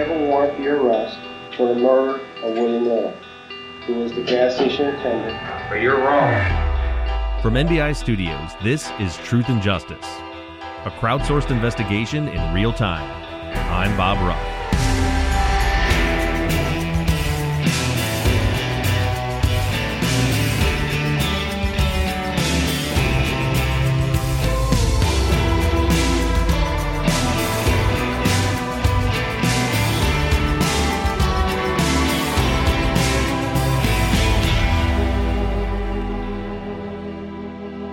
[0.00, 1.18] Have a warrant for your arrest
[1.56, 3.14] for the murder of William Little,
[3.86, 5.38] who was the gas station attendant?
[5.68, 7.42] But you're wrong.
[7.42, 10.06] From NBI Studios, this is Truth and Justice,
[10.84, 13.10] a crowdsourced investigation in real time.
[13.70, 14.59] I'm Bob Ruff.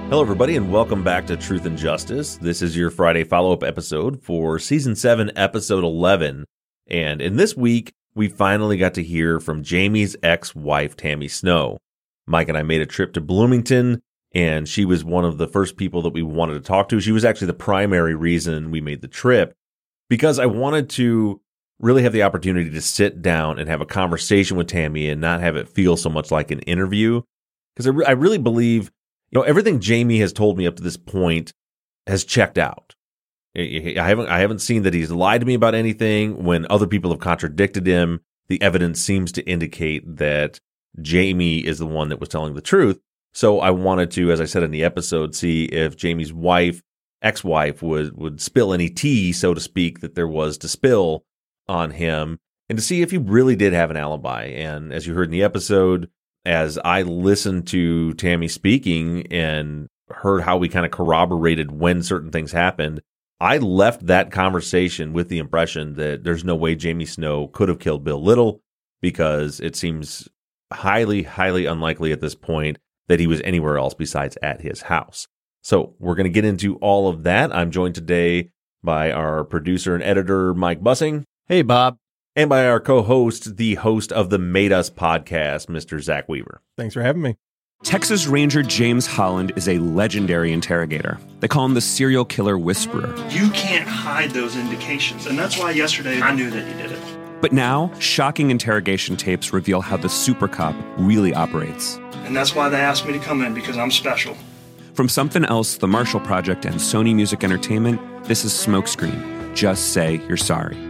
[0.09, 2.37] Hello, everybody, and welcome back to Truth and Justice.
[2.37, 6.45] This is your Friday follow up episode for season 7, episode 11.
[6.89, 11.77] And in this week, we finally got to hear from Jamie's ex wife, Tammy Snow.
[12.25, 14.01] Mike and I made a trip to Bloomington,
[14.33, 17.01] and she was one of the first people that we wanted to talk to.
[17.01, 19.55] She was actually the primary reason we made the trip
[20.09, 21.41] because I wanted to
[21.81, 25.41] really have the opportunity to sit down and have a conversation with Tammy and not
[25.41, 27.23] have it feel so much like an interview.
[27.75, 28.89] Because I, re- I really believe
[29.37, 31.53] know everything Jamie has told me up to this point
[32.05, 32.95] has checked out.
[33.55, 36.43] I haven't I haven't seen that he's lied to me about anything.
[36.43, 40.59] When other people have contradicted him, the evidence seems to indicate that
[41.01, 42.99] Jamie is the one that was telling the truth.
[43.33, 46.81] So I wanted to, as I said in the episode, see if Jamie's wife,
[47.21, 51.25] ex-wife, would would spill any tea, so to speak, that there was to spill
[51.67, 54.45] on him, and to see if he really did have an alibi.
[54.45, 56.09] And as you heard in the episode,
[56.47, 62.31] as I listened to Tammy speaking and heard how we kind of corroborated when certain
[62.31, 63.01] things happened,
[63.41, 67.79] I left that conversation with the impression that there's no way Jamie Snow could have
[67.79, 68.61] killed Bill Little
[69.01, 70.29] because it seems
[70.71, 72.77] highly, highly unlikely at this point
[73.09, 75.27] that he was anywhere else besides at his house.
[75.61, 77.53] So we're going to get into all of that.
[77.53, 81.23] I'm joined today by our producer and editor, Mike Bussing.
[81.47, 81.97] Hey, Bob.
[82.37, 85.97] And by our co host, the host of the Made Us podcast, Mr.
[85.97, 86.61] Zaq Weaver.
[86.77, 87.35] Thanks for having me.
[87.81, 91.17] Texas Ranger James Holland is a legendary interrogator.
[91.39, 93.15] They call him the serial killer whisperer.
[93.29, 97.41] You can't hide those indications, and that's why yesterday I knew that you did it.
[97.41, 101.95] But now, shocking interrogation tapes reveal how the super cop really operates.
[102.25, 104.37] And that's why they asked me to come in, because I'm special.
[104.93, 109.55] From Something Else, The Marshall Project, and Sony Music Entertainment, this is Smokescreen.
[109.55, 110.86] Just say you're sorry.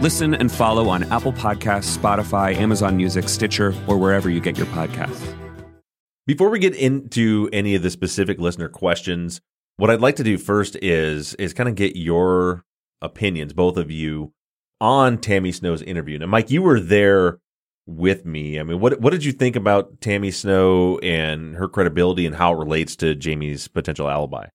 [0.00, 4.66] Listen and follow on Apple Podcasts, Spotify, Amazon Music, Stitcher, or wherever you get your
[4.68, 5.34] podcasts.
[6.26, 9.40] Before we get into any of the specific listener questions,
[9.76, 12.64] what I'd like to do first is is kind of get your
[13.00, 14.32] opinions, both of you,
[14.80, 16.18] on Tammy Snow's interview.
[16.18, 17.38] Now, Mike, you were there
[17.86, 18.58] with me.
[18.58, 22.52] I mean, what what did you think about Tammy Snow and her credibility and how
[22.52, 24.48] it relates to Jamie's potential alibi?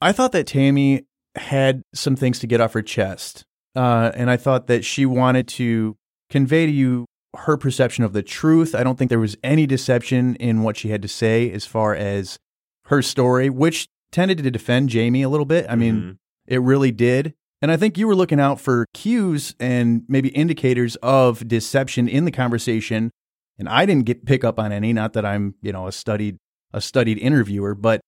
[0.00, 3.44] I thought that Tammy had some things to get off her chest.
[3.74, 5.96] Uh, and I thought that she wanted to
[6.30, 8.74] convey to you her perception of the truth.
[8.74, 11.94] I don't think there was any deception in what she had to say as far
[11.94, 12.38] as
[12.86, 15.64] her story, which tended to defend Jamie a little bit.
[15.68, 16.16] I mean, Mhm.
[16.46, 17.32] it really did.
[17.62, 22.24] And I think you were looking out for cues and maybe indicators of deception in
[22.26, 23.10] the conversation.
[23.58, 26.36] And I didn't get pick up on any, not that I'm, you know, a studied
[26.74, 28.00] a studied interviewer, but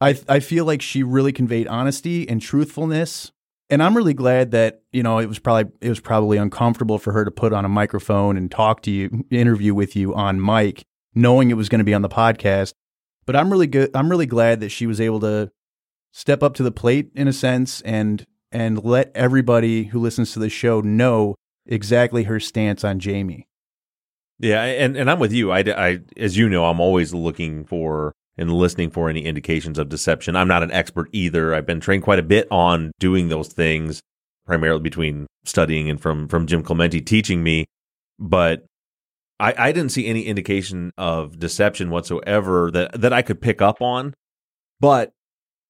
[0.00, 3.32] I I feel like she really conveyed honesty and truthfulness.
[3.70, 7.12] And I'm really glad that, you know, it was probably it was probably uncomfortable for
[7.12, 10.84] her to put on a microphone and talk to you, interview with you on mic,
[11.14, 12.72] knowing it was going to be on the podcast.
[13.26, 15.50] But I'm really good I'm really glad that she was able to
[16.12, 20.38] step up to the plate in a sense and and let everybody who listens to
[20.38, 21.34] the show know
[21.66, 23.46] exactly her stance on Jamie.
[24.38, 25.50] Yeah, and and I'm with you.
[25.50, 29.88] I, I as you know, I'm always looking for and listening for any indications of
[29.88, 30.36] deception.
[30.36, 31.54] I'm not an expert either.
[31.54, 34.00] I've been trained quite a bit on doing those things,
[34.46, 37.66] primarily between studying and from from Jim Clemente teaching me.
[38.18, 38.64] But
[39.40, 43.82] I, I didn't see any indication of deception whatsoever that that I could pick up
[43.82, 44.14] on.
[44.80, 45.12] But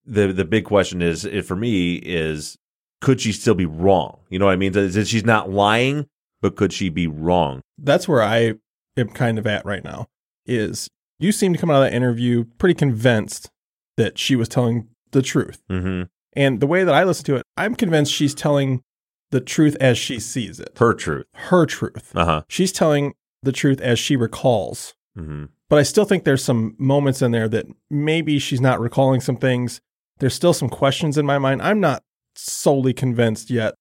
[0.04, 2.56] the the big question is, is for me is
[3.00, 4.18] could she still be wrong?
[4.28, 4.72] You know what I mean?
[4.72, 6.06] That she's not lying,
[6.40, 7.62] but could she be wrong?
[7.78, 8.54] That's where I
[8.96, 10.06] am kind of at right now.
[10.46, 10.88] is
[11.18, 13.50] you seem to come out of that interview pretty convinced
[13.96, 15.60] that she was telling the truth.
[15.70, 16.02] Mm-hmm.
[16.34, 18.82] And the way that I listen to it, I'm convinced she's telling
[19.30, 20.70] the truth as she sees it.
[20.78, 21.26] Her truth.
[21.34, 22.12] Her truth.
[22.14, 22.42] Uh huh.
[22.48, 24.94] She's telling the truth as she recalls.
[25.18, 25.46] Mm-hmm.
[25.68, 29.36] But I still think there's some moments in there that maybe she's not recalling some
[29.36, 29.80] things.
[30.18, 31.60] There's still some questions in my mind.
[31.62, 32.02] I'm not
[32.36, 33.74] solely convinced yet.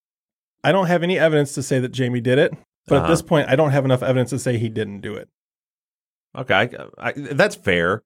[0.64, 2.54] I don't have any evidence to say that Jamie did it,
[2.88, 3.06] but Uh-huh.
[3.06, 5.30] at this point, I don't have enough evidence to say he didn't do it
[6.38, 6.70] Okay, I,
[7.10, 8.04] I, that's fair.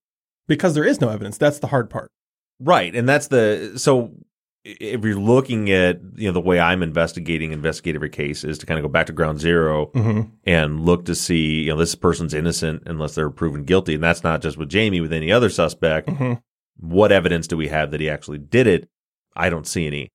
[0.47, 1.37] because there is no evidence.
[1.37, 2.11] That's the hard part.
[2.59, 4.11] Right, and that's the so
[4.63, 8.65] if you're looking at you know the way I'm investigating investigate every case is to
[8.67, 10.29] kind of go back to ground 0 Mm-hmm.
[10.43, 14.23] and look to see you know this person's innocent unless they're proven guilty, and that's
[14.23, 16.07] not just with Jamie with any other suspect.
[16.09, 16.33] Mm-hmm.
[16.79, 18.87] What evidence do we have that he actually did it?
[19.35, 20.09] I don't see any.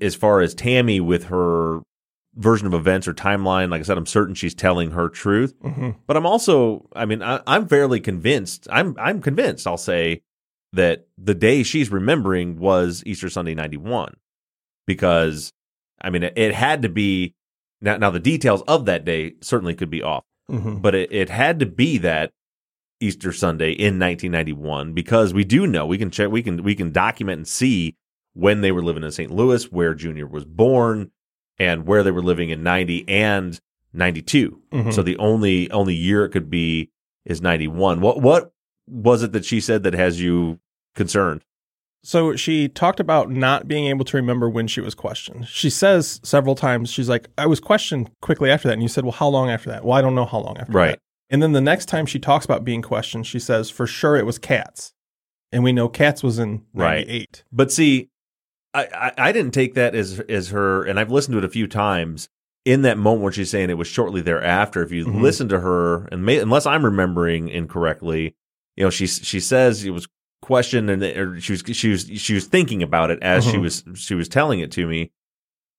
[0.00, 1.80] As far as Tammy with her
[2.34, 5.54] version of events or timeline, like I said, I'm certain she's telling her truth.
[5.62, 5.90] Mm-hmm.
[6.06, 8.66] But I'm also, I mean, I, I'm fairly convinced.
[8.70, 9.66] I'm I'm convinced.
[9.66, 10.22] I'll say
[10.72, 14.14] that the day she's remembering was Easter Sunday '91,
[14.86, 15.52] because
[16.00, 17.34] I mean, it, it had to be.
[17.80, 20.78] Now, now the details of that day certainly could be off, Mm-hmm.
[20.78, 22.32] but it, it had to be that
[23.00, 26.92] Easter Sunday in 1991 because we do know we can check we can we can
[26.92, 27.96] document and see
[28.34, 29.30] when they were living in St.
[29.30, 31.10] Louis, where Junior was born,
[31.58, 33.60] and where they were living in 90 and
[33.92, 34.60] 92.
[34.72, 34.92] Mhm.
[34.92, 36.90] So the only only year it could be
[37.24, 38.00] is 91.
[38.00, 38.52] What what
[38.88, 40.58] was it that she said that has you
[40.94, 41.42] concerned?
[42.04, 45.46] So she talked about not being able to remember when she was questioned.
[45.46, 48.72] She says several times, she's like, I was questioned quickly after that.
[48.74, 49.84] And you said, Well, how long after that?
[49.84, 50.90] Well, I don't know how long after Right.
[50.92, 50.98] that.
[51.30, 54.26] And then the next time she talks about being questioned, she says, For sure it
[54.26, 54.92] was cats.
[55.52, 57.06] And we know cats was in Right.
[57.06, 57.44] 98.
[57.52, 58.08] But see,
[58.74, 61.48] I, I, I didn't take that as as her, and I've listened to it a
[61.48, 62.28] few times.
[62.64, 65.20] In that moment when she's saying it was shortly thereafter, if you Mhm.
[65.20, 68.36] listen to her, and may, unless I'm remembering incorrectly,
[68.76, 70.06] you know, she she says it was
[70.42, 73.62] questioned, and or she was she was she was thinking about it as she Mhm.
[73.62, 75.10] was she was telling it to me.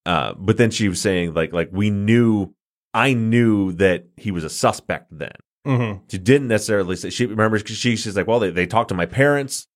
[0.05, 2.53] Uh, but then she was saying like like we knew,
[2.93, 5.31] I knew that he was a suspect then.
[5.65, 6.03] Mm-hmm.
[6.11, 9.05] She didn't necessarily say she remembers she she's like, well, they, they talked to my
[9.05, 9.67] parents.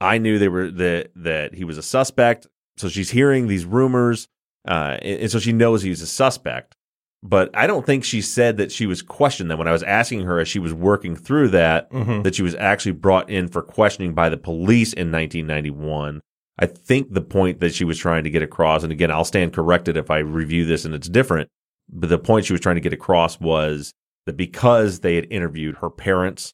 [0.00, 2.46] I knew they were that that he was a suspect.
[2.76, 4.28] So she's hearing these rumors,
[4.68, 6.74] uh, and, and so she knows he's a suspect.
[7.22, 9.50] But I don't think she said that she was questioned.
[9.50, 12.22] That when I was asking her as she was working through that, Mhm.
[12.24, 16.20] that she was actually brought in for questioning by the police in 1991.
[16.58, 19.52] I think the point that she was trying to get across, and again, I'll stand
[19.52, 21.48] corrected if I review this and it's different,
[21.90, 23.92] but the point she was trying to get across was
[24.26, 26.52] that because they had interviewed her parents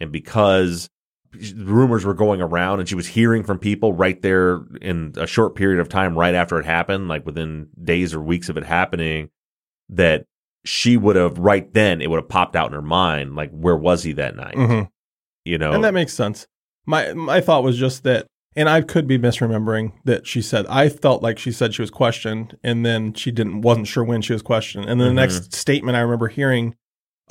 [0.00, 0.88] and because
[1.56, 5.54] rumors were going around and she was hearing from people right there in a short
[5.54, 9.30] period of time right after it happened, like within days or weeks of it happening,
[9.88, 10.26] that
[10.64, 13.76] she would have right then it would have popped out in her mind, like where
[13.76, 14.54] was he that night?
[14.54, 14.88] Mhm.
[15.44, 16.46] You know, And that makes sense.
[16.86, 20.66] My my thought was just that, and I could be misremembering that she said.
[20.68, 24.22] I felt like she said she was questioned, and then she didn't wasn't sure when
[24.22, 24.84] she was questioned.
[24.88, 26.76] And then the next statement I remember hearing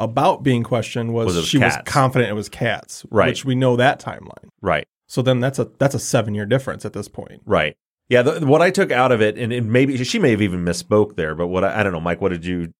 [0.03, 3.27] about being questioned was, Was it was she was confident it was cats, Right.
[3.27, 4.49] Which we know that timeline.
[4.61, 4.87] right.
[5.07, 7.41] So then that's a that's a seven year difference at this point.
[7.45, 7.75] Right.
[8.07, 8.21] Yeah.
[8.21, 11.15] The, what I took out of it, and, and maybe she may have even misspoke
[11.17, 12.71] there, but what I, I don't know, Mike, what did you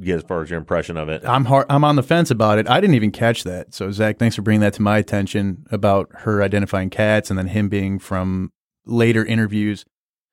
[0.00, 1.22] get as far as your impression of it?
[1.26, 2.68] I'm hard, I'm on the fence about it.
[2.70, 3.74] I didn't even catch that.
[3.74, 7.48] So Zaq, thanks for bringing that to my attention about her identifying cats and then
[7.48, 8.50] him being from
[8.86, 9.84] later interviews.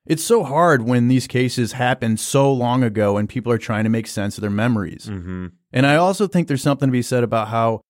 [0.06, 3.90] It's so hard when these cases happen so long ago and people are trying to
[3.90, 5.06] make sense of their memories.
[5.08, 5.48] Mm-hmm.
[5.74, 7.82] And I also think there's something to be said about how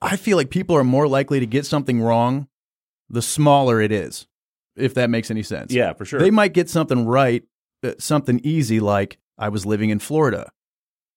[0.00, 2.48] I feel like people are more likely to get something wrong
[3.10, 4.26] the smaller it is,
[4.76, 5.72] if that makes any sense.
[5.72, 6.20] Yeah, for sure.
[6.20, 7.42] They might get something right,
[7.82, 10.50] uh, something easy like I was living in Florida.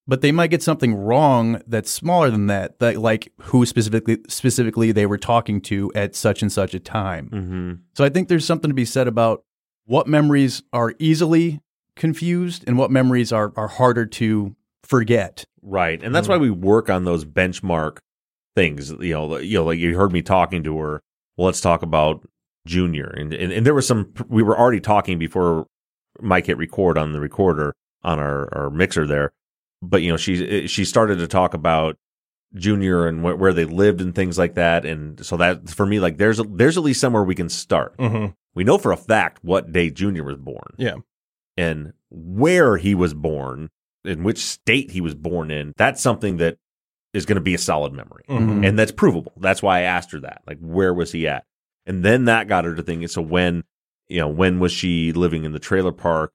[0.08, 4.92] But they might get something wrong that's smaller than that, that like who specifically specifically
[4.92, 7.30] they were talking to at such and such a time.
[7.30, 7.74] mm-hmm.
[7.94, 9.44] So I think there's something to be said about
[9.86, 11.62] what memories are easily
[11.96, 15.46] confused and what memories are are harder to forget.
[15.62, 16.02] Right.
[16.02, 17.98] And that's why we work on those benchmark
[18.56, 18.92] things.
[18.92, 21.02] You know, you know, like you heard me talking to her.
[21.38, 22.28] Well, let's talk about
[22.66, 23.06] Junior.
[23.08, 25.68] And, and and there was some we were already talking before
[26.20, 27.74] Mike hit record on the recorder
[28.04, 29.32] on our, our mixer there.
[29.82, 31.96] But you know, she she started to talk about
[32.56, 34.86] Junior and wh- where they lived and things like that.
[34.86, 37.98] And so that for me, like there's a, there's at least somewhere we can start.
[37.98, 38.34] Mm-hmm.
[38.54, 40.96] We know for a fact what day Junior was born Yeah.
[41.56, 43.70] and where he was born,
[44.06, 46.58] in which state he was born in, that's something that
[47.14, 48.24] is going to be a solid memory.
[48.30, 48.66] Mhm.
[48.66, 49.34] And that's provable.
[49.38, 50.42] That's why I asked her that.
[50.48, 51.44] Like, where was he at?
[51.86, 53.64] And then that got her to thinking, so when,
[54.08, 56.32] you know, when was she living in the trailer park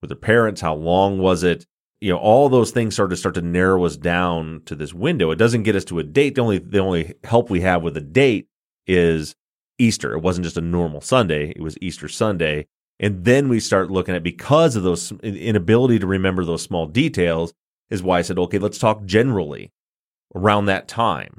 [0.00, 0.60] with her parents?
[0.60, 1.66] How long was it?
[2.02, 5.30] you know, all those things sort of start to narrow us down to this window.
[5.30, 6.34] It doesn't get us to a date.
[6.34, 8.48] The only the only help we have with a date
[8.86, 9.34] is
[9.78, 10.14] Easter.
[10.14, 12.66] It wasn't just a normal Sunday; it was Easter Sunday.
[13.02, 17.54] And then we start looking at because of those inability to remember those small details
[17.88, 19.72] is why I said, okay, let's talk generally
[20.36, 21.38] around that time.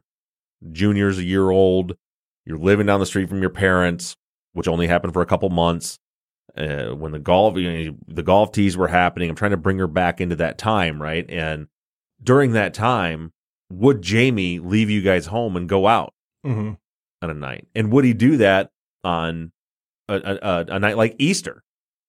[0.71, 1.95] Junior's a year old.
[2.45, 4.17] You're living down the street from your parents,
[4.53, 5.99] which only happened for a couple months.
[6.57, 9.77] Uh, when the golf, you know, the golf tees were happening, I'm trying to bring
[9.77, 11.25] her back into that time, right?
[11.29, 11.67] And
[12.21, 13.31] during that time,
[13.71, 16.13] would Jamie leave you guys home and go out
[16.45, 16.71] Mm-hmm.
[17.21, 17.67] on a night?
[17.75, 18.71] And would he do that
[19.03, 19.51] on
[20.15, 21.63] a, a, a night like Easter?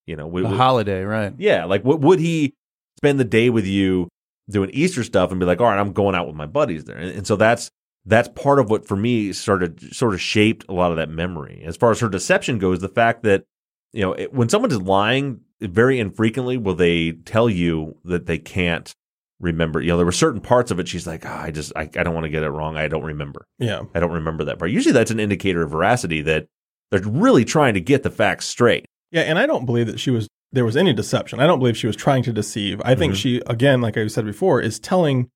[0.07, 1.33] You know, would, A would- holiday, right?
[1.39, 2.55] yeah, like what would he
[2.99, 4.09] spend the day with you
[4.51, 6.97] doing Easter stuff and be like, all right, I'm going out with my buddies there,
[6.97, 7.71] and, and so that's
[8.05, 11.63] that's part of what for me started sort of shaped a lot of that memory.
[11.65, 13.45] As far as her deception goes, the fact that
[13.93, 18.39] you know it, when someone is lying, very infrequently will they tell you that they
[18.39, 18.93] can't
[19.39, 19.81] remember.
[19.81, 20.89] You know, there were certain parts of it.
[20.89, 22.77] She's like, "Ah, I just I, I don't want to get it wrong.
[22.77, 23.45] I don't remember.
[23.61, 23.83] Yeah.
[23.95, 24.73] I don't remember that part.
[24.73, 26.47] Usually, that's an indicator of veracity that
[26.93, 28.85] they're really trying to get the facts straight.
[29.11, 31.41] Yeah, and I don't believe that she was there was any deception.
[31.41, 32.81] I don't believe she was trying to deceive.
[32.85, 33.17] I think Mhm.
[33.17, 35.29] she again, like I said before, is telling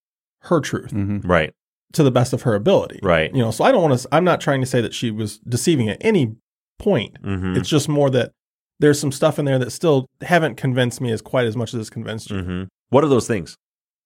[0.42, 1.26] her truth Mm-hmm.
[1.26, 1.52] Right.
[1.94, 3.00] to the best of her ability.
[3.02, 3.34] Right.
[3.34, 5.38] You know, so I don't want to I'm not trying to say that she was
[5.38, 6.36] deceiving at any
[6.78, 7.20] point.
[7.22, 7.56] Mm-hmm.
[7.56, 8.32] It's just more that
[8.78, 11.80] there's some stuff in there that still haven't convinced me as quite as much as
[11.80, 12.42] it's convinced you.
[12.42, 13.56] hmm What are those things?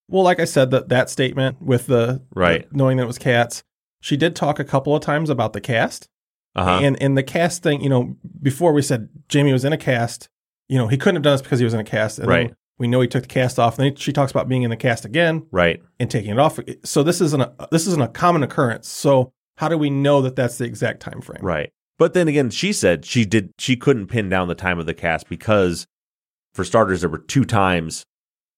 [0.09, 2.69] Well, like I said, that that statement with the Right.
[2.69, 3.63] the- knowing that it was cats,
[4.01, 6.07] she did talk a couple of times about the cast.
[6.55, 6.79] Uh huh.
[6.83, 10.29] And and the cast thing, you know, before we said Jamie was in a cast,
[10.67, 12.19] you know, he couldn't have done this because he was in a cast.
[12.19, 12.53] Right.
[12.77, 13.77] we know he took the cast off.
[13.77, 15.81] And then she talks about being in the cast again Right.
[15.99, 16.59] and taking it off.
[16.83, 18.87] So this isn't a this isn't a common occurrence.
[18.89, 21.41] So how do we know that that's the exact time frame?
[21.43, 21.71] Right.
[21.99, 24.93] But then again, she said she did she couldn't pin down the time of the
[24.95, 25.85] cast because,
[26.55, 28.05] for starters, there were two times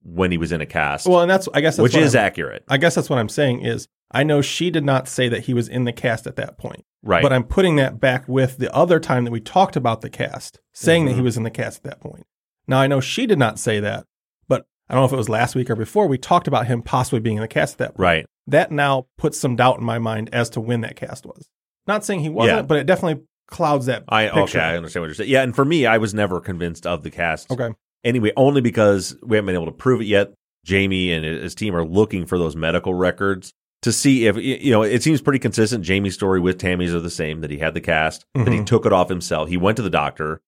[0.02, 2.26] when he was in a cast, Well, and that's I guess that's which is I'm-
[2.26, 2.64] accurate.
[2.70, 5.54] I guess that's what I'm saying is I know she did not say that he
[5.54, 6.84] was in the cast at that point.
[7.02, 7.22] Right.
[7.24, 10.60] But I'm putting that back with the other time that we talked about the cast,
[10.74, 11.24] saying that he Mhm.
[11.24, 12.26] was in the cast at that point.
[12.68, 14.06] Now I know she did not say that,
[14.48, 16.82] but I don't know if it was last week or before we talked about him
[16.82, 18.00] possibly being in the cast at that point.
[18.00, 18.26] right.
[18.48, 21.50] That now puts some doubt in my mind as to when that cast was.
[21.88, 22.62] Not saying he wasn't, Yeah.
[22.64, 24.60] but it definitely clouds that I picture.
[24.60, 24.60] okay.
[24.60, 25.30] I understand what you're saying.
[25.30, 27.52] Yeah, and for me, I was never convinced of the cast.
[27.52, 27.70] Okay.
[28.04, 30.32] Anyway, only because we haven't been able to prove it yet.
[30.66, 34.82] Jamie and his team are looking for those medical records to see if you know.
[34.82, 35.84] It seems pretty consistent.
[35.86, 37.42] Jamie's story with Tammy's are the same.
[37.42, 38.66] That he had the cast, that he Mhm.
[38.66, 39.48] took it off himself.
[39.50, 40.42] He went to the doctor,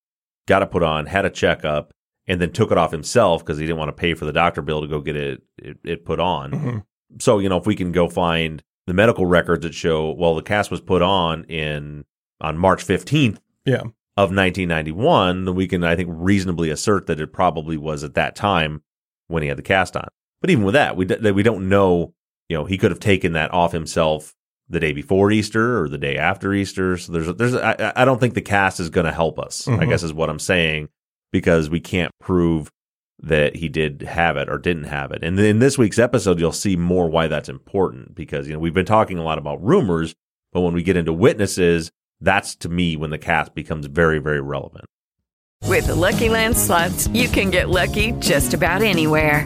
[0.48, 1.92] got it put on, had a checkup,
[2.28, 4.62] and then took it off himself because he didn't want to pay for the doctor
[4.62, 6.52] bill to go get it it, it put on.
[6.52, 6.84] Mhm.
[7.22, 10.42] So you know, if we can go find the medical records that show, well, the
[10.42, 12.04] cast was put on in
[12.42, 13.84] on March fifteenth Yeah.
[14.18, 18.36] of 1991, then we can, I think, reasonably assert that it probably was at that
[18.36, 18.82] time
[19.28, 20.08] when he had the cast on.
[20.42, 22.14] But even with that, we d- we don't know.
[22.50, 24.34] You know, he could have taken that off himself
[24.70, 26.98] the day before Easter or the day after Easter.
[26.98, 29.68] So there's there's I, I don't think the cast is going to help us.
[29.68, 29.90] I Mhm.
[29.90, 30.90] guess is what I'm saying
[31.32, 32.70] because we can't prove
[33.22, 35.24] that he did have it or didn't have it.
[35.24, 38.74] And in this week's episode, you'll see more why that's important because you know we've
[38.74, 40.14] been talking a lot about rumors,
[40.52, 44.42] but when we get into witnesses, that's to me when the cast becomes very very
[44.42, 44.86] relevant.
[45.64, 49.46] With the Lucky Land slots, you can get lucky just about anywhere.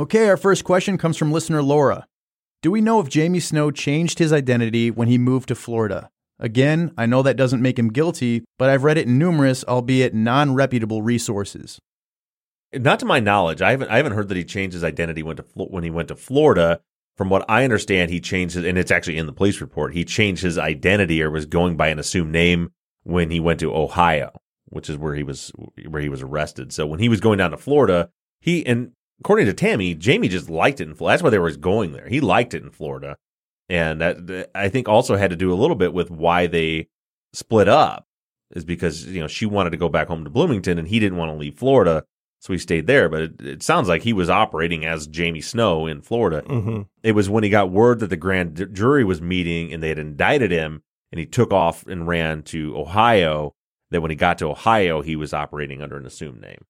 [0.00, 2.06] Okay, our first question comes from listener Laura.
[2.62, 6.08] Do we know if Jamie Snow changed his identity when he moved to Florida?
[6.38, 10.14] Again, I know that doesn't make him guilty, but I've read it in numerous, albeit
[10.14, 11.80] non reputable resources.
[12.72, 15.36] Not to my knowledge, I haven't I haven't heard that he changed his identity when
[15.36, 16.80] to when he went to Florida.
[17.16, 19.94] From what I understand, he changed his, and it's actually in the police report.
[19.94, 22.70] He changed his identity or was going by an assumed name
[23.02, 24.30] when he went to Ohio,
[24.66, 25.50] which is where he was
[25.88, 26.72] where he was arrested.
[26.72, 30.48] So when he was going down to Florida, he and according to Tammy, Jamie just
[30.48, 31.14] liked it in Florida.
[31.14, 32.08] That's why they were going there.
[32.08, 33.16] He liked it in Florida.
[33.68, 36.88] And that I think also had to do a little bit with why they
[37.32, 38.06] split up
[38.54, 41.18] is because, you know, she wanted to go back home to Bloomington and he didn't
[41.18, 42.04] want to leave Florida.
[42.40, 43.08] So he stayed there.
[43.08, 46.42] But it, it sounds like he was operating as Jamie Snow in Florida.
[46.42, 46.82] Mm-hmm.
[47.02, 49.98] It was when he got word that the grand jury was meeting and they had
[49.98, 50.82] indicted him
[51.12, 53.54] and he took off and ran to Ohio
[53.90, 56.64] that when he got to Ohio, he was operating under an assumed name.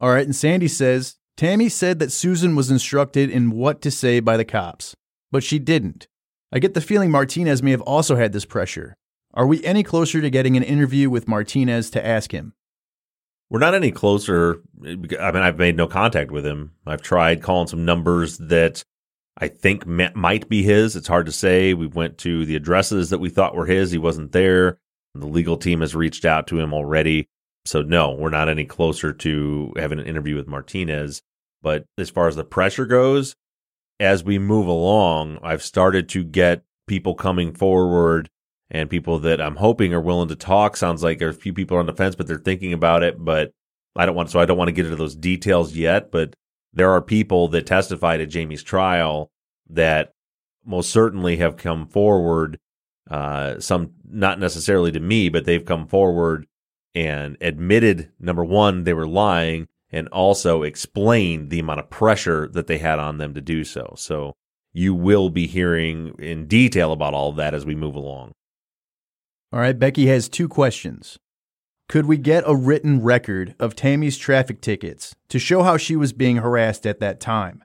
[0.00, 4.20] All right, and Sandy says Tammy said that Susan was instructed in what to say
[4.20, 4.94] by the cops,
[5.32, 6.06] but she didn't.
[6.52, 8.94] I get the feeling Martinez may have also had this pressure.
[9.34, 12.52] Are we any closer to getting an interview with Martinez to ask him?
[13.50, 14.60] We're not any closer.
[14.84, 16.74] I mean, I've made no contact with him.
[16.86, 18.84] I've tried calling some numbers that
[19.36, 20.94] I think might be his.
[20.94, 21.74] It's hard to say.
[21.74, 23.90] We went to the addresses that we thought were his.
[23.90, 24.78] He wasn't there.
[25.16, 27.26] The legal team has reached out to him already.
[27.64, 31.20] So, no, we're not any closer to having an interview with Martinez.
[31.62, 33.36] But as far as the pressure goes,
[34.00, 38.28] as we move along, I've started to get people coming forward
[38.70, 40.76] and people that I'm hoping are willing to talk.
[40.76, 43.22] Sounds like there are a few people on the fence, but they're thinking about it.
[43.22, 43.52] But
[43.94, 46.10] I don't want, so I don't want to get into those details yet.
[46.10, 46.34] But
[46.72, 49.30] there are people that testified at Jamie's trial
[49.68, 50.12] that
[50.64, 52.58] most certainly have come forward.
[53.10, 56.46] Uh, some not necessarily to me, but they've come forward
[56.94, 62.66] and admitted number one, they were lying and also explain the amount of pressure that
[62.66, 63.94] they had on them to do so.
[63.96, 64.32] So
[64.72, 68.32] you will be hearing in detail about all of that as we move along.
[69.52, 71.18] All right, Becky has two questions.
[71.88, 76.14] Could we get a written record of Tammy's traffic tickets to show how she was
[76.14, 77.62] being harassed at that time?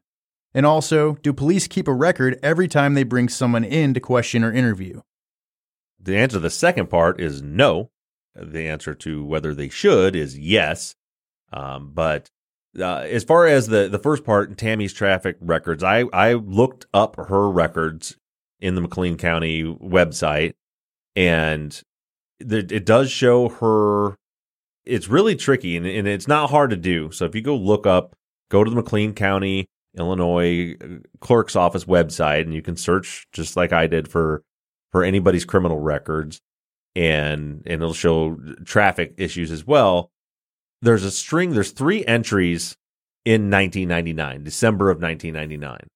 [0.53, 4.43] And also, do police keep a record every time they bring someone in to question
[4.43, 5.01] or interview?
[5.99, 7.89] The answer to the second part is no.
[8.35, 10.95] The answer to whether they should is yes.
[11.51, 12.29] Um, but
[12.77, 17.15] uh, as far as the, the first part, Tammy's traffic records, I, I looked up
[17.15, 18.17] her records
[18.59, 20.53] in the McLean County website,
[21.15, 21.81] and
[22.39, 24.15] it does show her.
[24.85, 27.11] It's really tricky, and, and it's not hard to do.
[27.11, 28.15] So if you go look up,
[28.49, 30.87] go to the McLean County, Illinois uh,
[31.19, 34.43] clerk's office website, and you can search just like I did for
[34.91, 36.39] for anybody's criminal records
[36.97, 40.11] and and it'll show traffic issues as well.
[40.81, 41.51] There's a string.
[41.51, 42.77] There's three entries
[43.25, 45.87] in 1999, December of 1999.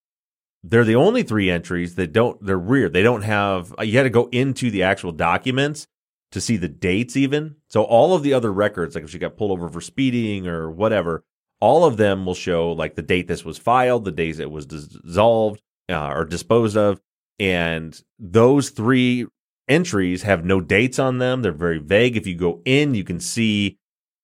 [0.63, 2.43] They're the only three entries that don't.
[2.45, 2.93] They're weird.
[2.93, 3.73] They don't have.
[3.81, 5.87] You had to go into the actual documents
[6.31, 7.55] to see the dates even.
[7.67, 10.69] So all of the other records, like if she got pulled over for speeding or
[10.69, 11.23] whatever,
[11.59, 14.65] all of them will show like the date this was filed, the days it was
[14.65, 17.01] dissolved uh, or disposed of,
[17.39, 19.25] and those three
[19.67, 21.41] entries have no dates on them.
[21.41, 22.17] They're very vague.
[22.17, 23.79] If you go in, you can see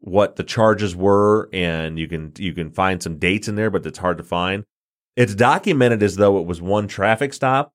[0.08, 3.86] what the charges were and you can you can find some dates in there, but
[3.86, 4.64] it's hard to find.
[5.18, 7.74] It's documented as though it was one traffic stop,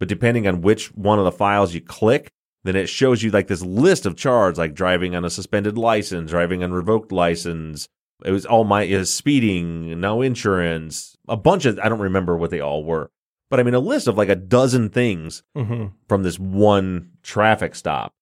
[0.00, 2.32] but depending on which one of the files you click,
[2.64, 6.30] then it shows you like this list of charges like driving on a suspended license,
[6.30, 7.88] driving on revoked license.
[8.24, 12.50] It was all my is speeding, no insurance, a bunch of I don't remember what
[12.50, 13.10] they all were.
[13.50, 15.88] But I mean, a list of like a dozen things mm-hmm.
[16.08, 18.12] from this one traffic stop.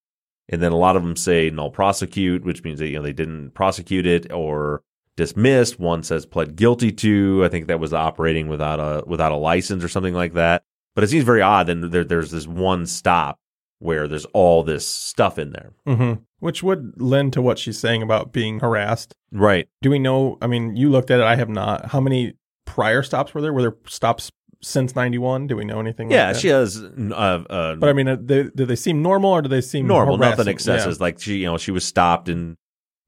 [0.48, 3.12] And then a lot of them say null prosecute, which means that, you know, they
[3.12, 4.82] didn't prosecute it or
[5.16, 5.80] dismissed.
[5.80, 7.44] One says pled guilty to.
[7.44, 10.62] I think that was operating without a, without a license or something like that.
[10.94, 11.68] But it seems very odd.
[11.68, 13.38] And there, there's this one stop
[13.78, 15.72] where there's all this stuff in there.
[15.86, 16.22] Mm-hmm.
[16.38, 19.14] Which would lend to what she's saying about being harassed.
[19.32, 19.68] Right.
[19.82, 20.38] Do we know?
[20.40, 21.24] I mean, you looked at it.
[21.24, 21.86] I have not.
[21.86, 22.34] How many
[22.66, 23.52] prior stops were there?
[23.52, 24.30] Were there stops
[24.66, 28.08] since 91 do we know anything yeah like she has uh, uh, but i mean
[28.08, 30.38] uh, they, do they seem normal or do they seem normal harassing?
[30.38, 31.02] nothing excesses yeah.
[31.02, 32.56] like she you know she was stopped and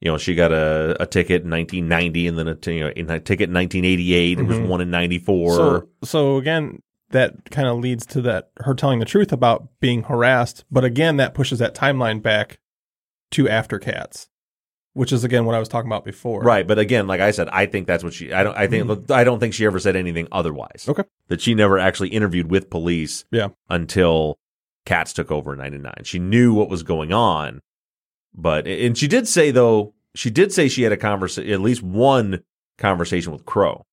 [0.00, 3.18] you know she got a, a ticket in 1990 and then a, you know, a
[3.18, 4.44] ticket in 1988 mm-hmm.
[4.44, 8.74] it was one in 94 so, so again that kind of leads to that her
[8.74, 12.60] telling the truth about being harassed but again that pushes that timeline back
[13.32, 14.28] to after cats
[14.94, 16.42] which is again what I was talking about before.
[16.42, 18.32] Right, but again, like I said, I think that's what she.
[18.32, 18.56] I don't.
[18.56, 19.12] I think mm-hmm.
[19.12, 20.86] I don't think she ever said anything otherwise.
[20.88, 23.24] Okay, that she never actually interviewed with police.
[23.30, 24.38] Yeah, until
[24.86, 25.94] Cats took over in '99.
[26.04, 27.60] She knew what was going on,
[28.34, 31.82] but and she did say though she did say she had a conversation, at least
[31.82, 32.42] one
[32.76, 33.86] conversation with Crow.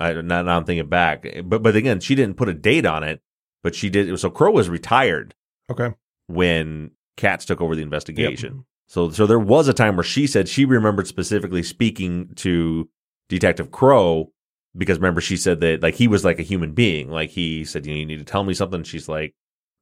[0.00, 3.02] I now, now I'm thinking back, but but again, she didn't put a date on
[3.02, 3.20] it,
[3.62, 4.18] but she did.
[4.18, 5.34] So Crow was retired.
[5.70, 5.94] Okay,
[6.28, 8.54] when Cats took over the investigation.
[8.54, 8.64] Yep.
[8.88, 12.88] So, so there was a time where she said she remembered specifically speaking to
[13.28, 14.32] Detective Crow
[14.76, 17.10] because remember she said that like he was like a human being.
[17.10, 18.82] Like he said, you know, you need to tell me something.
[18.82, 19.34] She's like,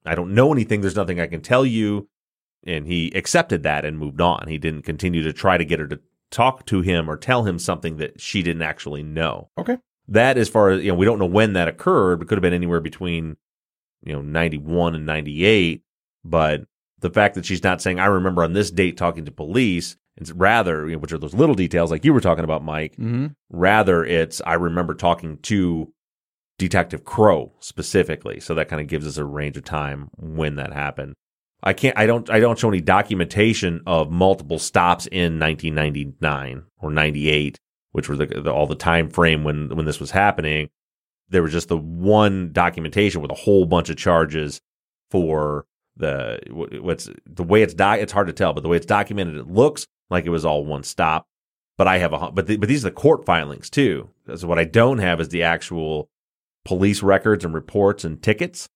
[0.04, 0.80] I don't know anything.
[0.80, 2.08] There's nothing I can tell you.
[2.66, 4.48] And he accepted that and moved on.
[4.48, 7.58] He didn't continue to try to get her to talk to him or tell him
[7.58, 9.50] something that she didn't actually know.
[9.56, 9.78] Okay.
[10.08, 12.22] That, as far as you know, we don't know when that occurred.
[12.22, 13.36] It could have been anywhere between
[14.02, 15.82] you know 91 and 98
[16.24, 16.62] but
[17.00, 20.32] the fact that she's not saying i remember on this date talking to police it's
[20.32, 23.26] rather you know, which are those little details like you were talking about mike Mm-hmm.
[23.50, 25.92] rather it's i remember talking to
[26.58, 28.40] detective crow specifically.
[28.40, 31.12] So that kind of gives us a range of time when that happened.
[31.62, 36.90] I can't i don't i don't show any documentation of multiple stops in 1999 or
[36.90, 37.58] 98
[37.92, 40.68] which were the, the all the time frame when when this was happening.
[41.28, 44.60] There was just the one documentation with a whole bunch of charges
[45.10, 48.86] for the what's the way it's doc, it's hard to tell, but the way it's
[48.86, 51.26] documented, it looks like it was all one stop.
[51.78, 54.10] But I have a but the, but these are the court filings too.
[54.34, 56.08] So what I don't have is the actual
[56.64, 58.68] police records and reports and tickets.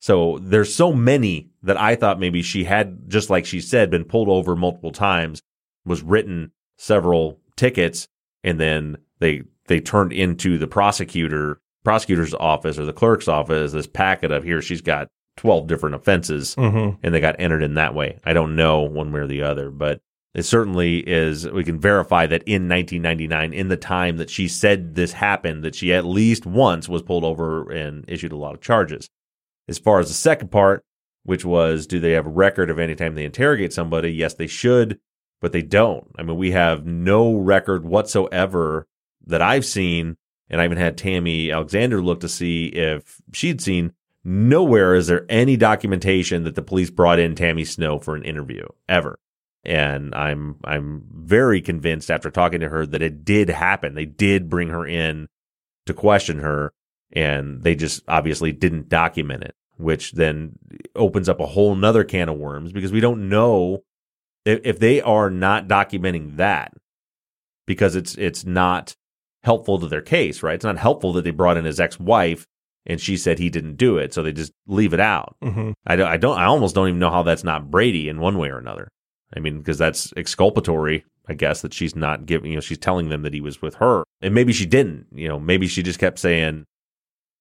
[0.00, 4.04] So there's so many that I thought maybe she had, just like she said, been
[4.04, 5.40] pulled over multiple times,
[5.84, 8.06] was written several tickets,
[8.44, 13.86] and then they they turned into the prosecutor prosecutor's office or the clerk's office this
[13.86, 16.98] packet of here she's got 12 different offenses Mhm.
[17.02, 18.18] and they got entered in that way.
[18.24, 20.00] I don't know one way or the other, but
[20.34, 21.48] it certainly is.
[21.50, 25.74] We can verify that in 1999, in the time that she said this happened, that
[25.74, 29.08] she at least once was pulled over and issued a lot of charges.
[29.68, 30.82] As far as the second part,
[31.24, 34.10] which was do they have a record of any time they interrogate somebody?
[34.10, 34.98] Yes, they should,
[35.40, 36.06] but they don't.
[36.18, 38.86] I mean, we have no record whatsoever
[39.26, 40.16] that I've seen,
[40.48, 43.92] and I even had Tammy Alexander look to see if she'd seen.
[44.28, 48.66] Nowhere is there any documentation that the police brought in Tammy Snow for an interview
[48.88, 49.20] ever.
[49.64, 53.94] And I'm I'm very convinced after talking to her that it did happen.
[53.94, 55.28] They did bring her in
[55.86, 56.72] to question her,
[57.12, 60.58] and they just obviously didn't document it, which then
[60.96, 63.84] opens up a whole nother can of worms because we don't know
[64.44, 66.72] if, if they are not documenting that
[67.64, 68.96] because it's it's not
[69.44, 70.56] helpful to their case, right?
[70.56, 72.44] It's not helpful that they brought in his ex-wife
[72.86, 75.36] and she said he didn't do it, so they just leave it out.
[75.42, 75.74] Mhm.
[75.86, 78.38] I don't, I don't, I almost don't even know how that's not Brady in one
[78.38, 78.88] way or another.
[79.36, 83.08] I mean, because that's exculpatory, I guess, that she's not giving, you know, she's telling
[83.08, 84.04] them that he was with her.
[84.22, 86.64] And maybe she didn't, you know, maybe she just kept saying,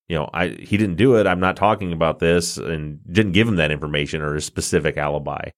[0.08, 1.27] you know, I, he didn't do it.
[1.27, 5.49] I'm not talking about this and didn't give him that information or a specific alibi.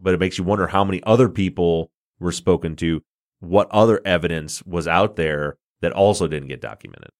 [0.00, 3.02] But it makes you wonder how many other people were spoken to,
[3.40, 7.10] what other evidence was out there that also didn't get documented.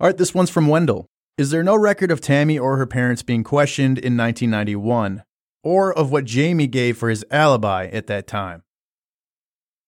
[0.00, 1.06] All right, this one's from Wendell.
[1.36, 5.24] Is there no record of Tammy or her parents being questioned in 1991,
[5.64, 8.62] or of what Jamie gave for his alibi at that time?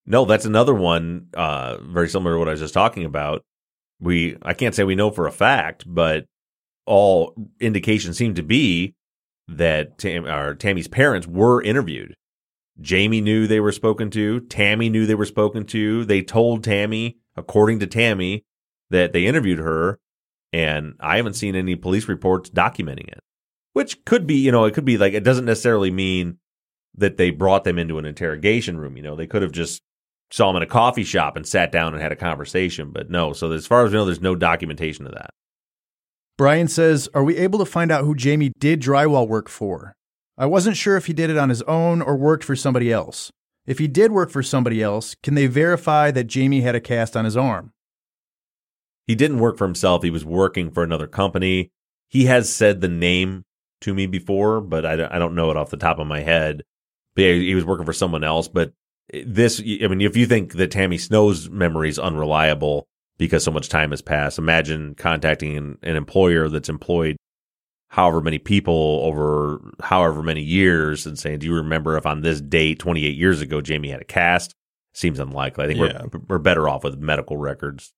[0.05, 3.43] No, that's another one uh, very similar to what I was just talking about.
[4.01, 6.27] We I can't say we know for a fact, but
[6.85, 8.95] all indications seem to be
[9.47, 12.15] that Tam, or Tammy's parents were interviewed.
[12.81, 14.41] Jamie knew they were spoken to.
[14.41, 16.05] Tammy knew they were spoken to.
[16.05, 18.45] They told Tammy, according to Tammy,
[18.91, 19.99] that they interviewed her,
[20.57, 23.21] and I haven't seen any police reports documenting it.
[23.75, 26.39] Which could be, you know, it could be like it doesn't necessarily mean
[26.97, 28.97] that they brought them into an interrogation room.
[28.97, 29.83] You know, they could have just
[30.31, 32.91] saw them in a coffee shop and sat down and had a conversation.
[32.91, 35.29] But no, so as far as we know, there's no documentation of that.
[36.39, 39.93] Brian says, Are we able to find out who Jamie did drywall work for?
[40.39, 43.31] I wasn't sure if he did it on his own or worked for somebody else.
[43.67, 47.15] If he did work for somebody else, can they verify that Jamie had a cast
[47.15, 47.73] on his arm?
[49.07, 50.03] He didn't work for himself.
[50.03, 51.71] He was working for another company.
[52.09, 53.45] He has said the name
[53.83, 56.21] to me before, but I, don't- I don't know it off the top of my
[56.21, 56.63] head.
[57.15, 58.49] But yeah, he was working for someone else.
[58.49, 58.73] But
[59.13, 62.87] this, I mean, if you think that Tammy Snow's memory is unreliable
[63.19, 67.17] because so much time has passed, imagine contacting an, an employer that's employed
[67.89, 72.41] however many people over however many years and saying, "Do you remember if on this
[72.41, 74.53] date, 28 years ago, Jamie had a cast?"
[74.93, 75.65] Seems unlikely.
[75.65, 76.03] I think Yeah.
[76.13, 77.93] we're we're better off with medical records.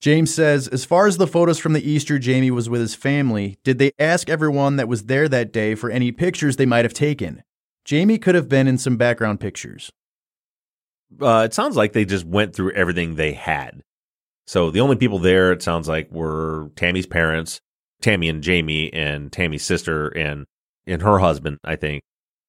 [0.00, 3.58] James says, As far as the photos from the Easter Jamie was with his family,
[3.64, 6.92] did they ask everyone that was there that day for any pictures they might have
[6.94, 7.42] taken?
[7.84, 9.90] Jamie could have been in some background pictures.
[11.22, 13.82] uh, it sounds like they just went through everything they had.
[14.46, 17.60] So the only people there, it sounds like, were Tammy's parents,
[18.02, 20.46] Tammy and Jamie, and Tammy's sister and
[20.88, 22.02] and her husband, I think.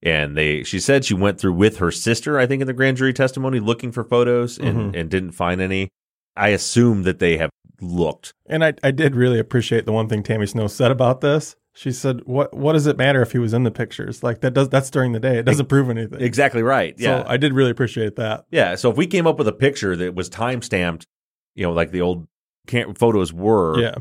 [0.04, 2.98] And they, she said she went through with her sister, I think, in the grand
[2.98, 5.00] jury testimony, looking for photos and, Mhm.
[5.00, 5.90] and didn't find any.
[6.38, 7.50] I assume that they have
[7.82, 8.34] looked.
[8.48, 11.56] And I, I did really appreciate the one thing Tammy Snow said about this.
[11.74, 14.24] She said, "What what does it matter if he was in the pictures?
[14.24, 15.38] Like that does that's during the day.
[15.38, 16.96] It doesn't prove anything." Exactly right.
[16.98, 17.22] Yeah.
[17.24, 18.46] So I did really appreciate that.
[18.50, 18.74] Yeah.
[18.76, 21.06] So if we came up with a picture that was time stamped,
[21.54, 22.28] you know, like the old
[22.66, 23.96] can photos were, Yeah.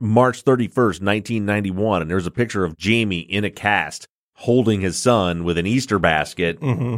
[0.00, 5.44] March 31st, 1991, and there's a picture of Jamie in a cast holding his son
[5.44, 6.58] with an Easter basket.
[6.58, 6.96] hmm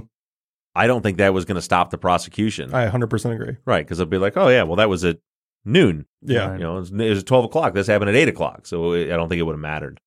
[0.78, 2.72] I don't think that was going to stop the prosecution.
[2.72, 3.56] I 100% agree.
[3.64, 5.18] Right, because they'll be like, oh yeah, well that was at
[5.64, 6.06] noon.
[6.22, 6.52] Yeah.
[6.52, 7.74] you know, it was, it was twelve o'clock.
[7.74, 10.00] This happened at eight o'clock, so I don't think it would have mattered.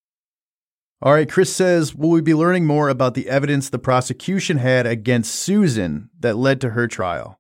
[1.02, 4.86] All right, Chris says, will we be learning more about the evidence the prosecution had
[4.86, 7.40] against Susan that led to her trial?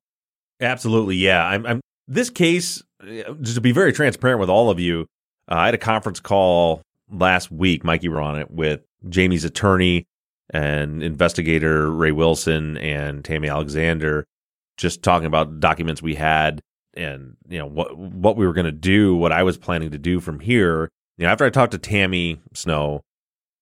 [0.59, 1.45] Absolutely, yeah.
[1.45, 2.83] I'm, I'm this case.
[3.41, 5.05] Just to be very transparent with all of you,
[5.49, 7.83] uh, I had a conference call last week.
[7.83, 10.05] Mikey were on it with Jamie's attorney
[10.51, 14.25] and investigator Ray Wilson and Tammy Alexander,
[14.77, 16.61] just talking about documents we had
[16.93, 19.97] and you know what what we were going to do, what I was planning to
[19.97, 20.89] do from here.
[21.17, 23.01] You know, after I talked to Tammy Snow,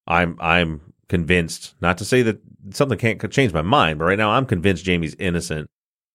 [0.08, 1.76] I'm I'm convinced.
[1.82, 2.40] Not to say that
[2.72, 5.68] something can't change my mind, but right now I'm convinced Jamie's innocent.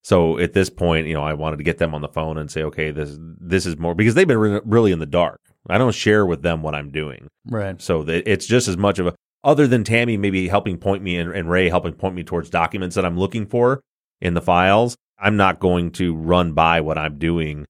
[0.03, 2.51] So at this point, you know, I wanted to get them on the phone and
[2.51, 5.41] say, okay, this this is more because they've been re- really in the dark.
[5.69, 7.81] I don't share with them what I'm doing, Right.
[7.81, 11.33] so it's just as much of a other than Tammy maybe helping point me and,
[11.33, 13.81] and Ray helping point me towards documents that I'm looking for
[14.21, 14.97] in the files.
[15.19, 17.67] I'm not going to run by what I'm doing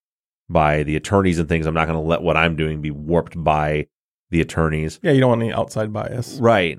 [0.48, 1.66] by the attorneys and things.
[1.66, 3.86] I'm not going to let what I'm doing be warped by
[4.30, 5.00] the attorneys.
[5.02, 6.38] Yeah, you don't want any outside bias.
[6.40, 6.78] Right.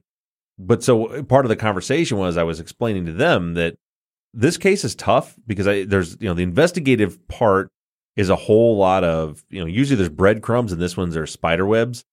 [0.57, 3.75] But so uh, part of the conversation was I was explaining to them that
[4.33, 7.69] this case is tough because I there's you know the investigative part
[8.15, 11.65] is a whole lot of you know usually there's breadcrumbs and this one's there's spider
[11.65, 12.03] webs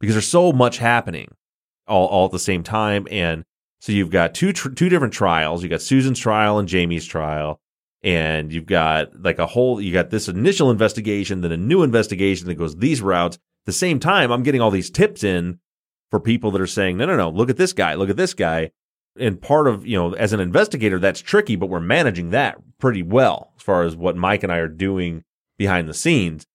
[0.00, 1.28] because there's so much happening
[1.88, 3.06] all all at the same time.
[3.10, 3.44] And
[3.80, 5.62] so you've got two tr- two different trials.
[5.62, 7.60] You got Susan's trial and Jamie's trial.
[8.02, 12.46] And you've got like a whole you got this initial investigation then a new investigation
[12.46, 13.36] that goes these routes.
[13.36, 15.58] At the same time I'm getting all these tips in
[16.10, 18.34] for people that are saying no no no look at this guy look at this
[18.34, 18.70] guy.
[19.18, 23.02] And part of you know as an investigator that's tricky but we're managing that pretty
[23.02, 25.24] well as far as what mike and i are doing
[25.56, 26.46] behind the scenes.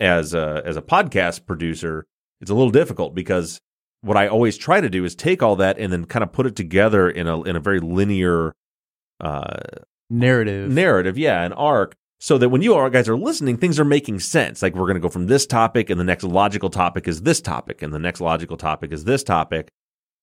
[0.00, 2.06] As a as a podcast producer
[2.40, 3.60] it's a little difficult because
[4.02, 6.46] what i always try to do is take all that and then kind of put
[6.46, 8.54] it together in a in a very linear
[9.20, 9.56] uh
[10.10, 10.70] Narrative.
[10.70, 14.20] narrative yeah an arc so that when you all guys are listening things are making
[14.20, 17.22] sense like we're going to go from this topic and the next logical topic is
[17.22, 19.68] this topic and the next logical topic is this topic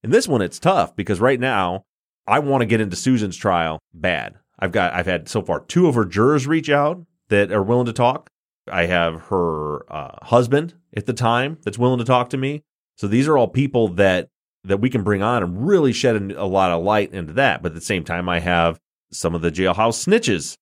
[0.06, 1.84] in this one, it's tough because right now
[2.28, 4.36] I want to get into Susan's trial bad.
[4.60, 7.88] I've got I've had so far two of her jurors reach out that are willing
[7.88, 8.30] to talk.
[8.72, 12.62] I have her uh, husband at the time that's willing to talk to me.
[12.96, 14.30] So these are all people that
[14.64, 17.62] that we can bring on and really shed a lot of light into that.
[17.62, 18.80] But at the same time, I have
[19.12, 20.58] some of the jailhouse snitches